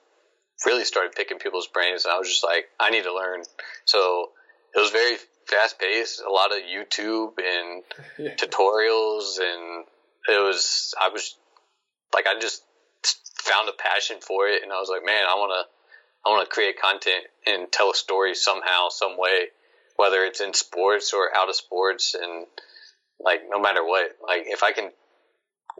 [0.66, 3.42] really started picking people's brains, and I was just like, I need to learn.
[3.84, 4.30] So
[4.74, 7.82] it was very fast paced, a lot of YouTube and
[8.18, 8.34] yeah.
[8.34, 9.84] tutorials, and
[10.28, 11.36] it was I was
[12.12, 12.62] like I just
[13.38, 16.48] found a passion for it, and I was like, man, I want to I want
[16.48, 19.48] to create content and tell a story somehow, some way,
[19.96, 22.46] whether it's in sports or out of sports, and
[23.20, 24.90] like no matter what, like if I can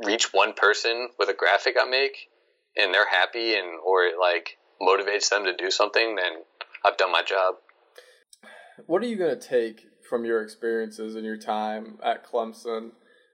[0.05, 2.29] reach one person with a graphic I make
[2.77, 6.33] and they're happy and or it like motivates them to do something, then
[6.85, 7.55] I've done my job.
[8.87, 12.91] What are you going to take from your experiences and your time at Clemson?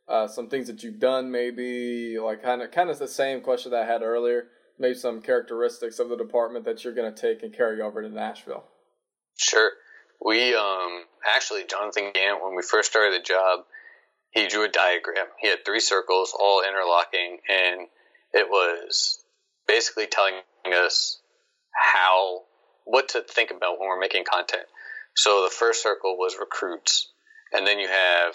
[0.09, 3.71] Uh, some things that you've done, maybe like kind of kind of the same question
[3.71, 4.49] that I had earlier.
[4.79, 8.09] Maybe some characteristics of the department that you're going to take and carry over to
[8.09, 8.65] Nashville.
[9.39, 9.71] Sure.
[10.25, 13.61] We um actually Jonathan Gant when we first started the job,
[14.31, 15.27] he drew a diagram.
[15.41, 17.89] He had three circles all interlocking, and
[18.33, 19.25] it was
[19.67, 20.35] basically telling
[20.73, 21.21] us
[21.73, 22.43] how
[22.85, 24.67] what to think about when we're making content.
[25.15, 27.09] So the first circle was recruits,
[27.53, 28.35] and then you have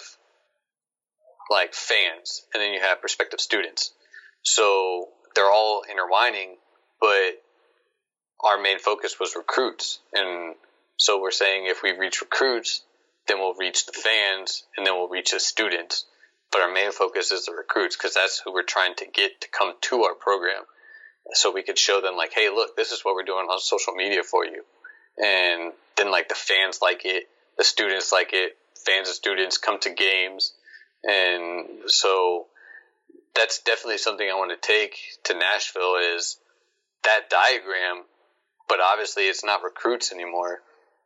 [1.50, 3.92] like fans, and then you have prospective students.
[4.42, 6.56] So they're all intertwining,
[7.00, 7.42] but
[8.44, 10.54] our main focus was recruits, and
[10.98, 12.82] so we're saying if we reach recruits,
[13.26, 16.04] then we'll reach the fans, and then we'll reach the students.
[16.52, 19.48] But our main focus is the recruits because that's who we're trying to get to
[19.48, 20.62] come to our program.
[21.32, 23.94] So we could show them like, hey, look, this is what we're doing on social
[23.94, 24.62] media for you.
[25.22, 27.24] And then like the fans like it,
[27.58, 30.52] the students like it, fans and students come to games.
[31.02, 32.46] And so
[33.34, 36.38] that's definitely something I want to take to Nashville is
[37.02, 38.04] that diagram,
[38.68, 40.60] but obviously it's not recruits anymore.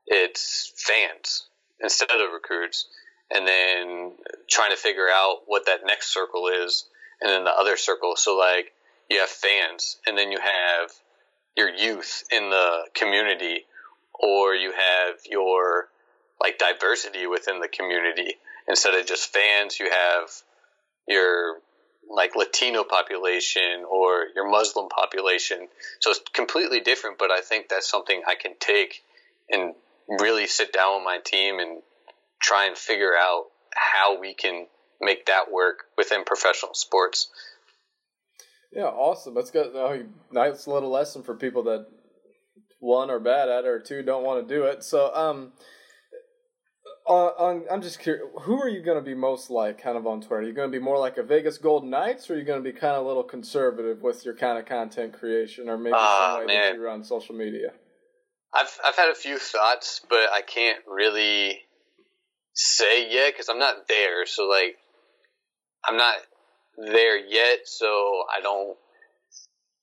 [0.07, 1.50] It's fans
[1.83, 2.87] instead of recruits,
[3.31, 4.13] and then
[4.49, 6.87] trying to figure out what that next circle is,
[7.21, 8.15] and then the other circle.
[8.17, 8.73] So like
[9.09, 10.91] you have fans, and then you have
[11.57, 13.67] your youth in the community,
[14.15, 15.89] or you have your
[16.41, 18.37] like diversity within the community.
[18.69, 20.31] Instead of just fans, you have
[21.09, 21.59] your
[22.09, 25.69] like Latino population or your Muslim population.
[26.01, 29.03] So it's completely different, but I think that's something I can take
[29.49, 29.75] and
[30.19, 31.83] really sit down with my team and
[32.43, 33.45] try and figure out
[33.75, 34.67] how we can
[35.01, 37.31] make that work within professional sports.
[38.73, 39.35] Yeah, awesome.
[39.35, 39.73] That's good.
[40.33, 41.87] Nice little lesson for people that
[42.79, 44.85] one are bad at it or two don't want to do it.
[44.85, 45.53] So, um,
[47.07, 50.07] on, on, I'm just curious, who are you going to be most like kind of
[50.07, 50.43] on Twitter?
[50.43, 52.63] Are you going to be more like a Vegas Golden Knights or are you going
[52.63, 55.97] to be kind of a little conservative with your kind of content creation or maybe
[55.99, 56.63] uh, some way man.
[56.63, 57.73] that you run social media?
[58.55, 61.61] I've, I've had a few thoughts, but I can't really
[62.55, 64.27] say yet because I'm not there.
[64.27, 64.77] So, like,
[65.87, 66.17] I'm not
[66.77, 68.77] there yet, so I don't.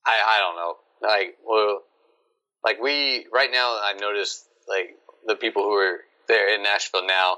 [0.06, 0.76] I I don't know.
[1.02, 1.82] Like, well,
[2.64, 7.38] like we right now, I've noticed like the people who are there in Nashville now,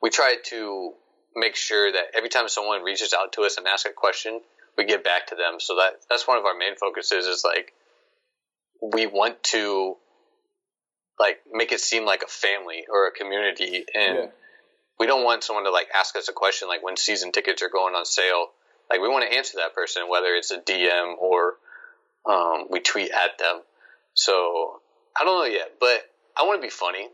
[0.00, 0.92] we try to
[1.34, 4.40] make sure that every time someone reaches out to us and asks a question,
[4.76, 5.58] we get back to them.
[5.58, 7.72] So that that's one of our main focuses is like
[8.82, 9.96] we want to
[11.18, 14.26] like make it seem like a family or a community and yeah.
[14.98, 17.68] we don't want someone to like ask us a question like when season tickets are
[17.68, 18.46] going on sale
[18.90, 21.54] like we want to answer that person whether it's a dm or
[22.28, 23.60] um, we tweet at them
[24.14, 24.80] so
[25.20, 26.00] i don't know yet but
[26.36, 27.08] i want to be funny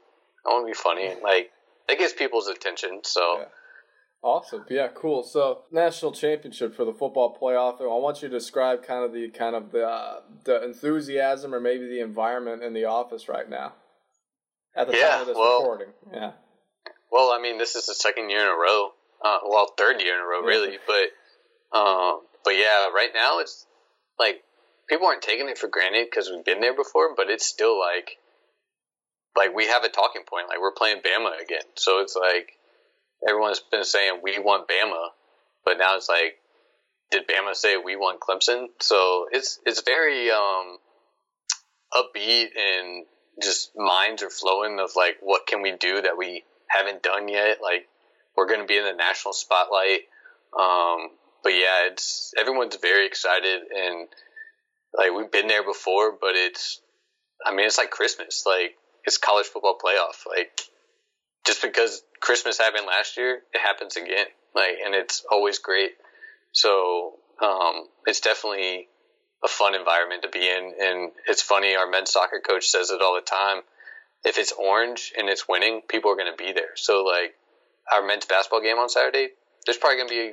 [0.48, 1.14] I want to be funny.
[1.22, 1.50] Like
[1.88, 3.00] it gets people's attention.
[3.04, 3.38] So.
[3.40, 3.44] Yeah.
[4.20, 4.64] Awesome.
[4.68, 5.22] Yeah, cool.
[5.22, 7.80] So, national championship for the football playoff.
[7.80, 11.60] I want you to describe kind of the kind of the uh, the enthusiasm or
[11.60, 13.74] maybe the environment in the office right now.
[14.78, 15.88] At the yeah, time of this well, recording.
[16.12, 16.32] Yeah.
[17.10, 18.92] Well, I mean, this is the second year in a row.
[19.24, 20.78] Uh, well, third year in a row, really.
[20.86, 23.66] but, um, but yeah, right now it's
[24.20, 24.44] like
[24.88, 27.14] people aren't taking it for granted because we've been there before.
[27.16, 28.18] But it's still like
[29.36, 30.48] like we have a talking point.
[30.48, 32.52] Like we're playing Bama again, so it's like
[33.28, 35.08] everyone's been saying we want Bama,
[35.64, 36.36] but now it's like,
[37.10, 38.66] did Bama say we want Clemson?
[38.80, 40.78] So it's it's very um,
[41.92, 43.06] upbeat and
[43.42, 47.58] just minds are flowing of like what can we do that we haven't done yet.
[47.62, 47.88] Like
[48.36, 50.02] we're going to be in the national spotlight.
[50.58, 51.10] Um,
[51.42, 54.08] but yeah, it's everyone's very excited and
[54.96, 56.80] like we've been there before, but it's
[57.44, 58.44] I mean it's like Christmas.
[58.46, 60.26] Like it's college football playoff.
[60.28, 60.60] Like
[61.46, 64.26] just because Christmas happened last year, it happens again.
[64.54, 65.92] Like and it's always great.
[66.52, 68.88] So um, it's definitely
[69.44, 70.72] a fun environment to be in.
[70.80, 73.62] And it's funny, our men's soccer coach says it all the time.
[74.24, 76.74] If it's orange and it's winning, people are going to be there.
[76.74, 77.34] So like
[77.92, 79.28] our men's basketball game on Saturday,
[79.64, 80.32] there's probably going to be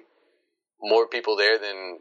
[0.81, 1.99] more people there than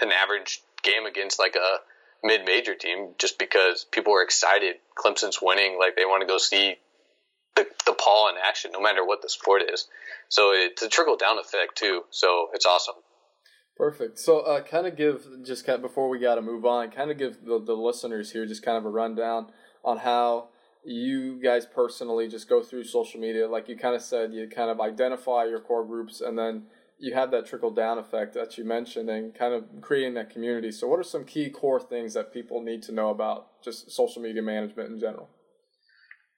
[0.00, 1.78] an average game against like a
[2.22, 4.76] mid-major team just because people are excited.
[4.96, 6.76] Clemson's winning, like they want to go see
[7.56, 9.88] the the Paw in action, no matter what the sport is.
[10.28, 12.02] So it's a trickle down effect too.
[12.10, 12.94] So it's awesome.
[13.78, 14.18] Perfect.
[14.18, 17.12] So, uh, kind of give just kind of, before we got to move on, kind
[17.12, 19.52] of give the, the listeners here just kind of a rundown
[19.84, 20.48] on how
[20.84, 23.48] you guys personally just go through social media.
[23.48, 26.64] Like you kind of said, you kind of identify your core groups and then
[26.98, 30.72] you have that trickle down effect that you mentioned and kind of creating that community.
[30.72, 34.20] So, what are some key core things that people need to know about just social
[34.20, 35.28] media management in general?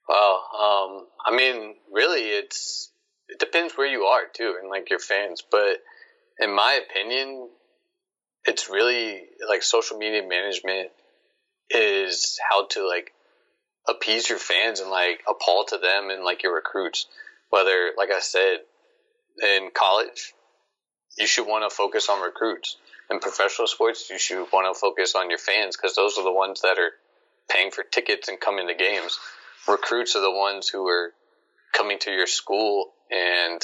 [0.07, 2.91] Well, um, I mean, really, it's
[3.29, 5.41] it depends where you are too, and like your fans.
[5.49, 5.77] But
[6.41, 7.47] in my opinion,
[8.45, 10.89] it's really like social media management
[11.69, 13.13] is how to like
[13.87, 17.05] appease your fans and like appall to them and like your recruits.
[17.49, 18.59] Whether, like I said,
[19.43, 20.33] in college,
[21.17, 22.77] you should want to focus on recruits.
[23.09, 26.31] In professional sports, you should want to focus on your fans because those are the
[26.31, 26.91] ones that are
[27.49, 29.19] paying for tickets and coming to games.
[29.67, 31.11] Recruits are the ones who are
[31.73, 33.61] coming to your school and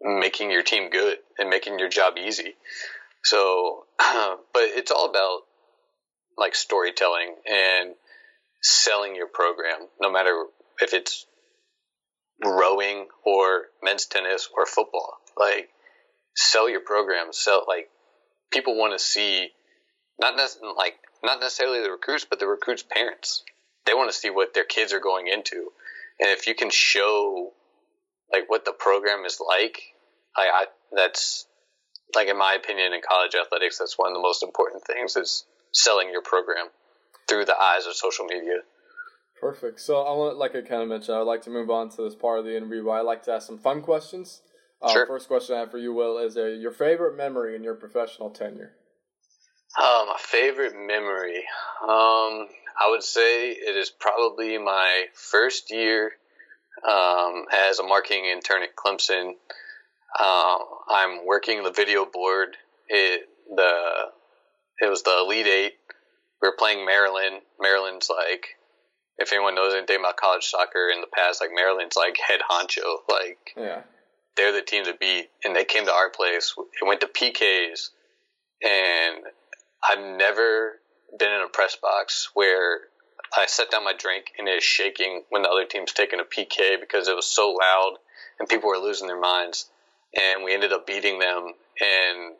[0.00, 2.54] making your team good and making your job easy.
[3.24, 5.40] So, but it's all about
[6.36, 7.94] like storytelling and
[8.62, 10.44] selling your program, no matter
[10.80, 11.26] if it's
[12.44, 15.14] rowing or men's tennis or football.
[15.36, 15.68] Like
[16.36, 17.32] sell your program.
[17.32, 17.88] Sell like
[18.50, 19.50] people want to see
[20.20, 20.34] not
[20.76, 23.42] like not necessarily the recruits, but the recruits' parents.
[23.86, 25.72] They want to see what their kids are going into,
[26.20, 27.52] and if you can show
[28.32, 29.80] like what the program is like,
[30.36, 31.46] I, I that's
[32.14, 35.44] like in my opinion in college athletics, that's one of the most important things is
[35.72, 36.66] selling your program
[37.28, 38.60] through the eyes of social media.
[39.40, 39.80] Perfect.
[39.80, 42.02] So I want, like I kind of mentioned, I would like to move on to
[42.02, 44.42] this part of the interview where I like to ask some fun questions.
[44.82, 45.06] Uh, sure.
[45.06, 48.30] First question I have for you, Will, is uh, your favorite memory in your professional
[48.30, 48.72] tenure?
[49.78, 51.38] Uh, my favorite memory,
[51.82, 52.48] um,
[52.80, 56.12] I would say it is probably my first year
[56.86, 59.32] um, as a marketing intern at Clemson.
[60.18, 60.58] Uh,
[60.88, 62.56] I'm working the video board
[62.88, 63.72] it the
[64.80, 65.74] it was the Elite Eight.
[66.40, 67.40] We were playing Maryland.
[67.60, 68.46] Maryland's like,
[69.18, 72.98] if anyone knows anything about college soccer in the past, like Maryland's like head honcho.
[73.08, 73.82] Like, yeah,
[74.36, 76.54] they're the team to beat, and they came to our place.
[76.80, 77.90] It went to PKs,
[78.62, 79.24] and
[79.88, 80.80] I've never
[81.18, 82.80] been in a press box where
[83.36, 86.24] I set down my drink and it is shaking when the other team's taking a
[86.24, 87.96] PK because it was so loud
[88.38, 89.70] and people were losing their minds.
[90.16, 92.34] And we ended up beating them and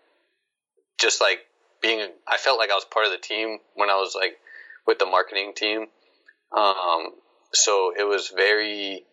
[0.98, 1.40] just like
[1.82, 4.38] being, I felt like I was part of the team when I was like
[4.86, 5.86] with the marketing team.
[6.56, 7.10] Um,
[7.52, 9.04] so it was very,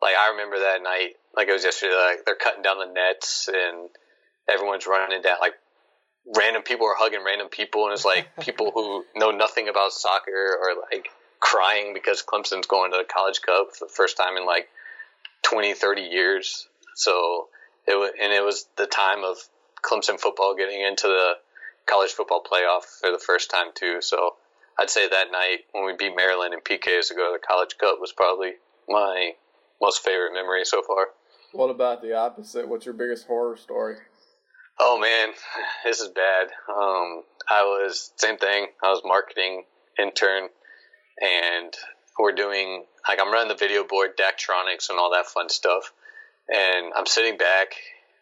[0.00, 3.48] like, I remember that night, like it was yesterday, like they're cutting down the nets
[3.52, 3.88] and
[4.48, 5.54] everyone's running down, like
[6.26, 10.58] random people are hugging random people, and it's like people who know nothing about soccer
[10.62, 11.08] are like
[11.40, 14.68] crying because Clemson's going to the College Cup for the first time in like
[15.42, 16.68] 20, 30 years.
[16.94, 17.48] So
[17.86, 19.38] it was, and it was the time of
[19.82, 21.34] Clemson football getting into the
[21.86, 24.00] college football playoff for the first time too.
[24.00, 24.36] So
[24.78, 27.76] I'd say that night when we beat Maryland and PKs to go to the College
[27.78, 28.52] Cup was probably
[28.88, 29.32] my
[29.80, 31.08] most favorite memory so far.
[31.52, 32.68] What about the opposite?
[32.68, 33.96] What's your biggest horror story?
[34.78, 35.34] Oh man,
[35.84, 36.48] this is bad.
[36.68, 38.66] Um, I was same thing.
[38.82, 39.64] I was marketing
[39.98, 40.48] intern,
[41.20, 41.74] and
[42.18, 45.92] we're doing like I'm running the video board, Daktronics, and all that fun stuff.
[46.52, 47.74] And I'm sitting back,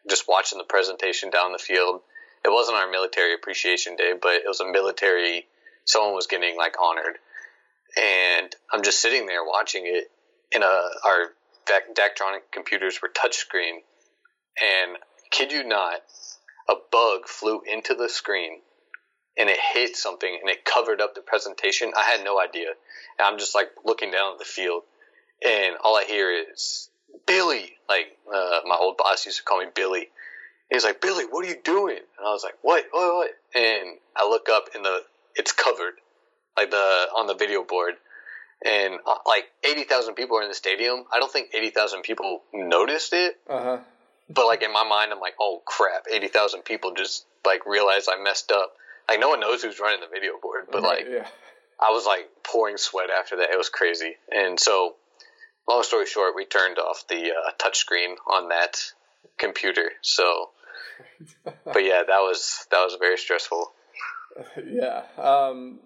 [0.09, 2.01] just watching the presentation down the field.
[2.45, 5.47] It wasn't our military appreciation day, but it was a military.
[5.85, 7.19] Someone was getting like honored,
[7.97, 10.11] and I'm just sitting there watching it.
[10.53, 11.33] In uh, our
[11.95, 13.83] Daktronic computers were touchscreen,
[14.61, 14.97] and
[15.31, 16.01] kid you not,
[16.71, 18.61] a bug flew into the screen
[19.37, 21.93] and it hit something and it covered up the presentation.
[21.97, 22.68] I had no idea.
[23.18, 24.83] And I'm just like looking down at the field
[25.45, 26.91] and all I hear is
[27.27, 27.73] Billy.
[27.89, 30.09] Like uh, my old boss used to call me Billy.
[30.71, 31.97] He's like, Billy, what are you doing?
[31.97, 33.31] And I was like, what, what, what?
[33.55, 35.01] And I look up and the
[35.35, 35.95] it's covered,
[36.57, 36.77] like the
[37.16, 37.95] on the video board,
[38.64, 41.05] and uh, like eighty thousand people are in the stadium.
[41.12, 43.39] I don't think eighty thousand people noticed it.
[43.49, 43.79] Uh huh.
[44.33, 48.09] But like in my mind, I'm like, oh crap, eighty thousand people just like realized
[48.11, 48.72] I messed up.
[49.09, 51.26] Like no one knows who's running the video board, but Right, like yeah.
[51.81, 53.51] I was like pouring sweat after that.
[53.51, 54.14] It was crazy.
[54.31, 54.95] And so,
[55.68, 58.76] long story short, we turned off the uh, touchscreen on that
[59.39, 59.91] computer.
[60.03, 60.51] So,
[61.64, 63.72] but yeah, that was that was very stressful.
[64.64, 65.03] yeah.
[65.18, 65.81] Um,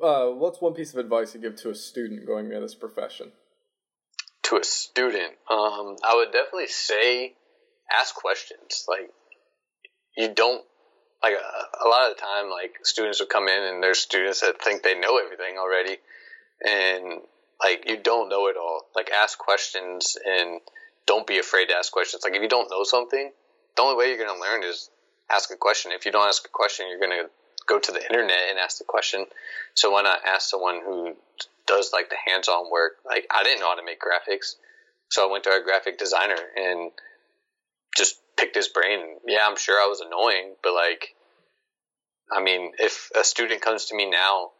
[0.00, 3.32] uh, what's one piece of advice you give to a student going into this profession?
[4.44, 7.34] To a student, um, I would definitely say
[7.90, 8.84] ask questions.
[8.88, 9.10] Like
[10.16, 10.64] you don't
[11.22, 14.40] like a, a lot of the time, like students will come in and there's students
[14.40, 15.96] that think they know everything already,
[16.66, 17.20] and
[17.62, 18.86] like you don't know it all.
[18.94, 20.60] Like ask questions and
[21.06, 22.22] don't be afraid to ask questions.
[22.24, 23.30] Like if you don't know something,
[23.76, 24.90] the only way you're going to learn is
[25.30, 25.92] ask a question.
[25.92, 27.30] If you don't ask a question, you're going to
[27.66, 29.26] go to the internet and ask the question.
[29.74, 31.14] So why not ask someone who
[31.66, 32.94] does like the hands-on work?
[33.04, 34.54] Like I didn't know how to make graphics,
[35.08, 36.90] so I went to our graphic designer and
[38.00, 38.98] just picked his brain.
[39.26, 41.14] Yeah, I'm sure I was annoying, but like,
[42.32, 44.50] I mean, if a student comes to me now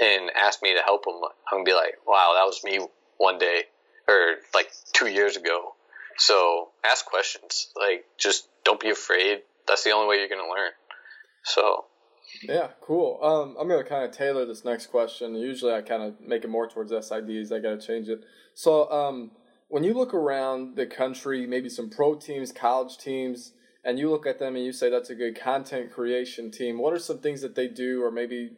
[0.00, 1.20] and asks me to help them,
[1.50, 2.80] I'm gonna be like, wow, that was me
[3.18, 3.64] one day
[4.08, 5.74] or like two years ago.
[6.16, 7.68] So ask questions.
[7.76, 9.42] Like, just don't be afraid.
[9.68, 10.72] That's the only way you're gonna learn.
[11.44, 11.84] So
[12.42, 13.18] Yeah, cool.
[13.22, 15.34] Um, I'm gonna kind of tailor this next question.
[15.34, 17.52] Usually, I kind of make it more towards SIDs.
[17.52, 18.24] I gotta change it.
[18.54, 19.32] So, um,
[19.72, 24.26] when you look around the country, maybe some pro teams, college teams, and you look
[24.26, 26.78] at them and you say that's a good content creation team.
[26.78, 28.50] What are some things that they do, or maybe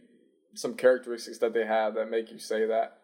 [0.54, 2.98] some characteristics that they have that make you say that?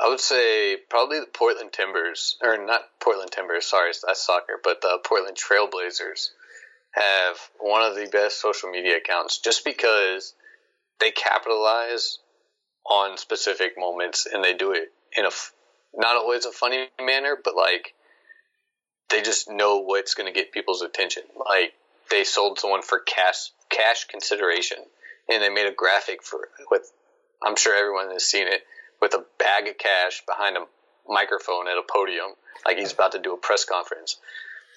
[0.00, 4.80] I would say probably the Portland Timbers, or not Portland Timbers, sorry, that's soccer, but
[4.80, 6.30] the Portland Trailblazers
[6.90, 10.34] have one of the best social media accounts just because
[10.98, 12.18] they capitalize
[12.84, 15.30] on specific moments and they do it in a
[15.94, 17.94] not always a funny manner, but like
[19.10, 21.22] they just know what's going to get people's attention.
[21.38, 21.74] Like
[22.10, 24.78] they sold someone for cash cash consideration,
[25.28, 26.90] and they made a graphic for with.
[27.44, 28.62] I'm sure everyone has seen it
[29.00, 30.64] with a bag of cash behind a
[31.08, 32.30] microphone at a podium,
[32.64, 34.16] like he's about to do a press conference.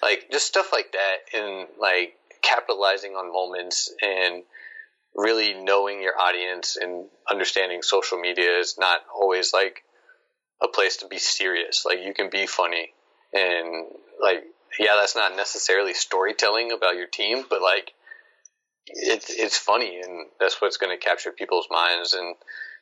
[0.02, 4.42] Like just stuff like that, and like capitalizing on moments and
[5.14, 9.82] really knowing your audience and understanding social media is not always like
[10.62, 11.84] a place to be serious.
[11.84, 12.92] Like you can be funny
[13.32, 13.86] and
[14.22, 14.44] like
[14.78, 17.92] yeah, that's not necessarily storytelling about your team, but like
[18.86, 22.36] it's it's funny and that's what's going to capture people's minds and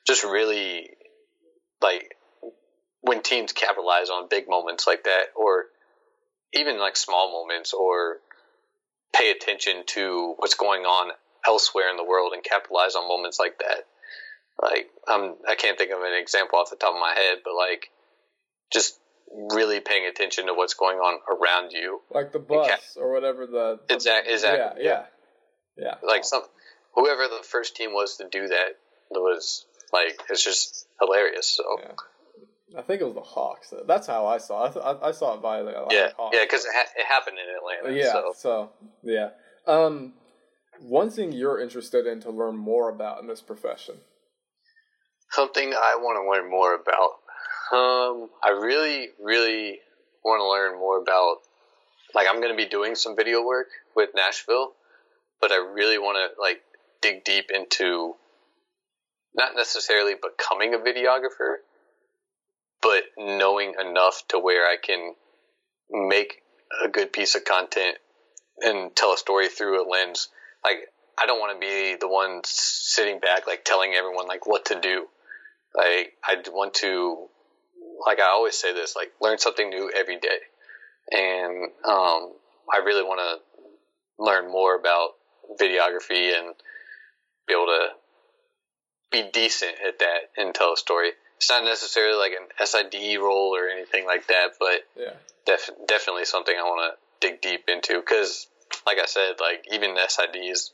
[0.06, 0.90] just really
[1.80, 2.16] like
[3.00, 5.66] when teams capitalize on big moments like that or
[6.52, 8.18] even like small moments or
[9.14, 11.10] pay attention to what's going on
[11.46, 13.86] elsewhere in the world and capitalize on moments like that.
[14.60, 17.54] Like I'm, I can't think of an example off the top of my head, but
[17.54, 17.90] like
[18.72, 18.98] just
[19.50, 22.00] really paying attention to what's going on around you.
[22.10, 24.84] Like the bus ca- or whatever the, the exactly, exactly.
[24.84, 25.04] Yeah,
[25.76, 26.08] yeah, yeah.
[26.08, 26.42] Like some
[26.94, 28.76] whoever the first team was to do that
[29.10, 31.48] was like it's just hilarious.
[31.48, 31.64] So.
[31.80, 31.92] Yeah.
[32.76, 33.72] I think it was the Hawks.
[33.86, 34.64] That's how I saw.
[34.64, 34.76] it.
[34.76, 36.36] I, I saw it by the Atlanta yeah, Hawks.
[36.36, 37.96] yeah, because it, ha- it happened in Atlanta.
[37.96, 38.32] Yeah, so.
[38.36, 38.70] so
[39.04, 39.28] yeah.
[39.66, 40.14] Um,
[40.80, 43.96] one thing you're interested in to learn more about in this profession?
[45.34, 47.10] Something I want to learn more about.
[47.72, 49.80] Um, I really, really
[50.24, 51.38] want to learn more about.
[52.14, 53.66] Like, I'm going to be doing some video work
[53.96, 54.72] with Nashville,
[55.40, 56.62] but I really want to like
[57.02, 58.14] dig deep into
[59.34, 61.56] not necessarily becoming a videographer,
[62.80, 65.14] but knowing enough to where I can
[65.90, 66.42] make
[66.82, 67.98] a good piece of content
[68.60, 70.28] and tell a story through a lens
[70.64, 70.78] like
[71.20, 74.80] I don't want to be the one sitting back like telling everyone like what to
[74.80, 75.06] do.
[75.76, 77.26] Like I want to,
[78.06, 80.38] like I always say this, like learn something new every day,
[81.10, 82.32] and um,
[82.72, 85.10] I really want to learn more about
[85.60, 86.54] videography and
[87.48, 87.88] be able to
[89.10, 91.10] be decent at that and tell a story.
[91.38, 95.14] It's not necessarily like an SID role or anything like that, but yeah,
[95.44, 98.46] def- definitely something I want to dig deep into because
[98.86, 100.70] like I said, like even SIDs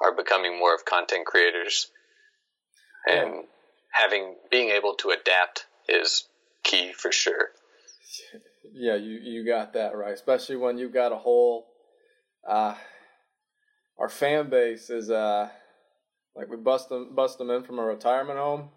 [0.00, 1.90] are becoming more of content creators,
[3.08, 3.44] and.
[3.94, 6.28] Having being able to adapt is
[6.62, 7.48] key for sure.
[8.72, 11.66] Yeah, you you got that right, especially when you've got a whole.
[12.46, 12.74] Uh,
[13.98, 15.48] our fan base is uh,
[16.34, 18.70] like we bust them bust them in from a retirement home.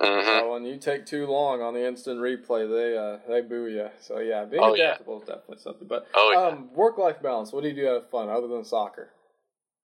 [0.00, 0.26] Mm-hmm.
[0.26, 3.88] So when you take too long on the instant replay, they uh, they boo you.
[4.00, 5.22] So yeah, being oh, adaptable yeah.
[5.22, 5.88] is definitely something.
[5.88, 6.56] But oh, yeah.
[6.56, 7.52] um, work life balance.
[7.52, 9.10] What do you do to have fun other than soccer?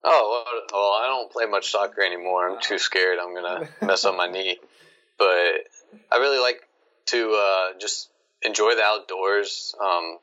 [0.07, 2.47] Oh well, I don't play much soccer anymore.
[2.47, 3.17] I'm too scared.
[3.19, 4.57] I'm gonna mess up my knee.
[5.17, 5.27] But
[6.11, 6.61] I really like
[7.07, 8.09] to uh, just
[8.43, 9.73] enjoy the outdoors.
[9.83, 10.19] Um,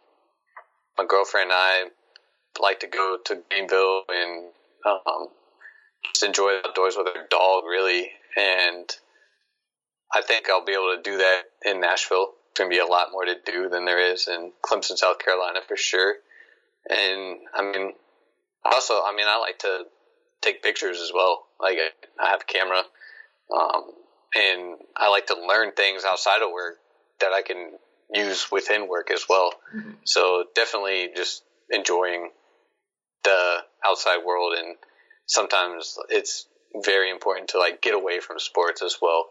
[0.96, 1.84] my girlfriend and I
[2.60, 4.50] like to go to Greenville and
[4.84, 5.28] um,
[6.12, 8.88] just enjoy the outdoors with our dog, really, and
[10.12, 12.34] I think I'll be able to do that in Nashville.
[12.54, 15.18] There's going to be a lot more to do than there is in Clemson, South
[15.18, 16.16] Carolina for sure.
[16.88, 17.92] And I mean,
[18.64, 19.84] also, I mean, I like to
[20.40, 21.46] take pictures as well.
[21.60, 21.78] Like
[22.20, 22.82] I have a camera,
[23.54, 23.84] um,
[24.34, 26.78] and I like to learn things outside of work
[27.20, 27.72] that I can
[28.12, 29.52] use within work as well.
[29.74, 29.90] Mm-hmm.
[30.04, 32.30] So definitely just enjoying
[33.24, 34.76] the outside world, and
[35.26, 36.46] sometimes it's
[36.84, 39.26] very important to like get away from sports as well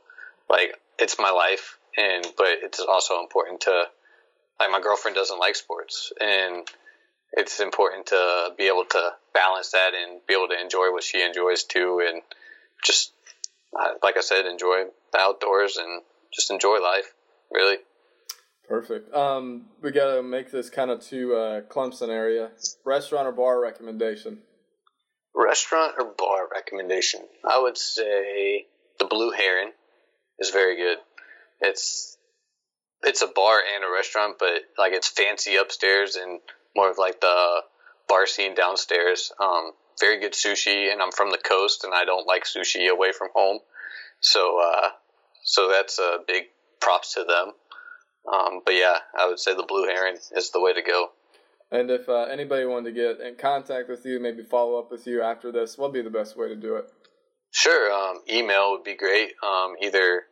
[0.51, 3.85] like it's my life, and but it's also important to
[4.59, 6.67] like my girlfriend doesn't like sports, and
[7.33, 11.21] it's important to be able to balance that and be able to enjoy what she
[11.21, 12.21] enjoys too, and
[12.83, 13.13] just
[13.79, 16.01] uh, like I said, enjoy the outdoors and
[16.33, 17.13] just enjoy life.
[17.51, 17.77] Really.
[18.67, 19.13] Perfect.
[19.13, 22.51] Um, we got to make this kind of to uh, Clemson area.
[22.85, 24.39] Restaurant or bar recommendation?
[25.35, 27.21] Restaurant or bar recommendation?
[27.49, 28.67] I would say
[28.99, 29.71] the Blue Heron
[30.39, 30.97] is very good.
[31.59, 32.17] It's
[33.03, 36.39] it's a bar and a restaurant, but like it's fancy upstairs and
[36.75, 37.61] more of like the
[38.07, 39.31] bar scene downstairs.
[39.39, 43.11] Um, very good sushi, and I'm from the coast, and I don't like sushi away
[43.11, 43.59] from home,
[44.19, 44.89] so uh,
[45.43, 46.43] so that's a big
[46.79, 47.53] props to them.
[48.31, 51.09] Um, but yeah, I would say the Blue Heron is the way to go.
[51.71, 55.07] And if uh, anybody wanted to get in contact with you, maybe follow up with
[55.07, 56.85] you after this, what would be the best way to do it?
[57.51, 59.33] Sure, um, email would be great.
[59.43, 60.23] Um, either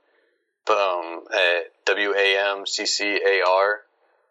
[0.69, 3.79] um, at W-A-M-C-C-A-R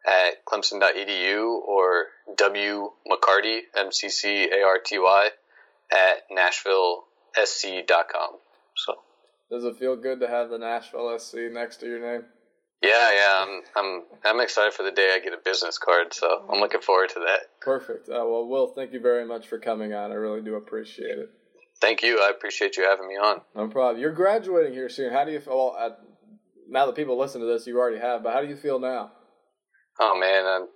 [0.08, 2.06] at clemson.edu or
[2.36, 5.28] W McCarty, M-C-C-A-R-T-Y
[5.92, 8.30] at NashvilleSC.com.
[8.76, 8.94] So.
[9.50, 12.26] Does it feel good to have the Nashville SC next to your name?
[12.82, 16.46] Yeah, yeah, I'm, I'm, I'm excited for the day I get a business card, so
[16.48, 17.60] I'm looking forward to that.
[17.60, 18.08] Perfect.
[18.08, 20.12] Uh, well, Will, thank you very much for coming on.
[20.12, 21.28] I really do appreciate it.
[21.80, 22.20] Thank you.
[22.20, 23.40] I appreciate you having me on.
[23.54, 24.00] No problem.
[24.00, 25.12] You're graduating here soon.
[25.12, 25.56] How do you feel?
[25.56, 25.96] Well,
[26.68, 28.22] now that people listen to this, you already have.
[28.22, 29.10] But how do you feel now?
[30.00, 30.68] Oh man, I'm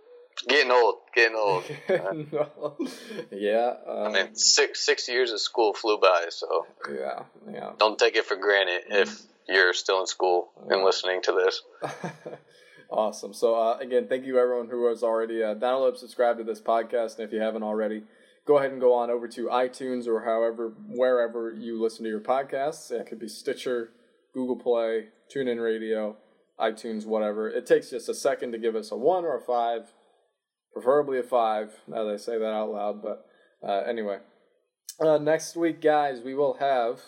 [0.49, 0.97] getting old.
[1.15, 1.65] Getting old.
[3.31, 3.75] yeah.
[3.87, 7.73] Um, I mean, six six years of school flew by, so yeah, yeah.
[7.79, 11.63] Don't take it for granted if you're still in school and listening to this.
[12.91, 13.33] awesome.
[13.35, 17.19] So uh, again, thank you everyone who has already uh, downloaded, subscribed to this podcast,
[17.19, 18.05] and if you haven't already.
[18.45, 22.19] Go ahead and go on over to iTunes or however, wherever you listen to your
[22.19, 22.91] podcasts.
[22.91, 23.91] It could be Stitcher,
[24.35, 26.17] Google Play, TuneIn Radio,
[26.61, 27.49] iTunes, whatever.
[27.49, 29.93] It takes just a second to give us a one or a five,
[30.73, 31.73] preferably a five.
[31.87, 33.27] Now they say that out loud, but
[33.63, 34.19] Uh, anyway,
[34.99, 37.01] uh, next week, guys, we will have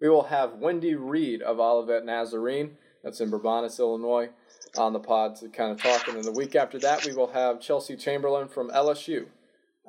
[0.00, 2.78] we will have Wendy Reed of Olivet Nazarene.
[3.04, 4.30] That's in Bourbonnais, Illinois,
[4.76, 6.08] on the pod to kind of talk.
[6.08, 9.26] And then the week after that, we will have Chelsea Chamberlain from LSU.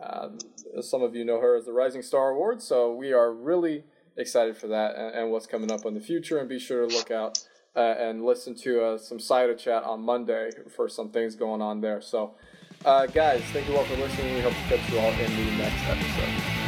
[0.02, 0.40] Um,
[0.82, 3.84] some of you know her as the Rising Star Award, so we are really
[4.18, 6.38] excited for that and, and what's coming up in the future.
[6.38, 7.40] And be sure to look out
[7.76, 11.82] uh, and listen to uh, some cider chat on Monday for some things going on
[11.82, 12.02] there.
[12.02, 12.36] So,
[12.86, 14.36] uh, guys, thank you all for listening.
[14.36, 16.61] We hope to catch you all in the next episode.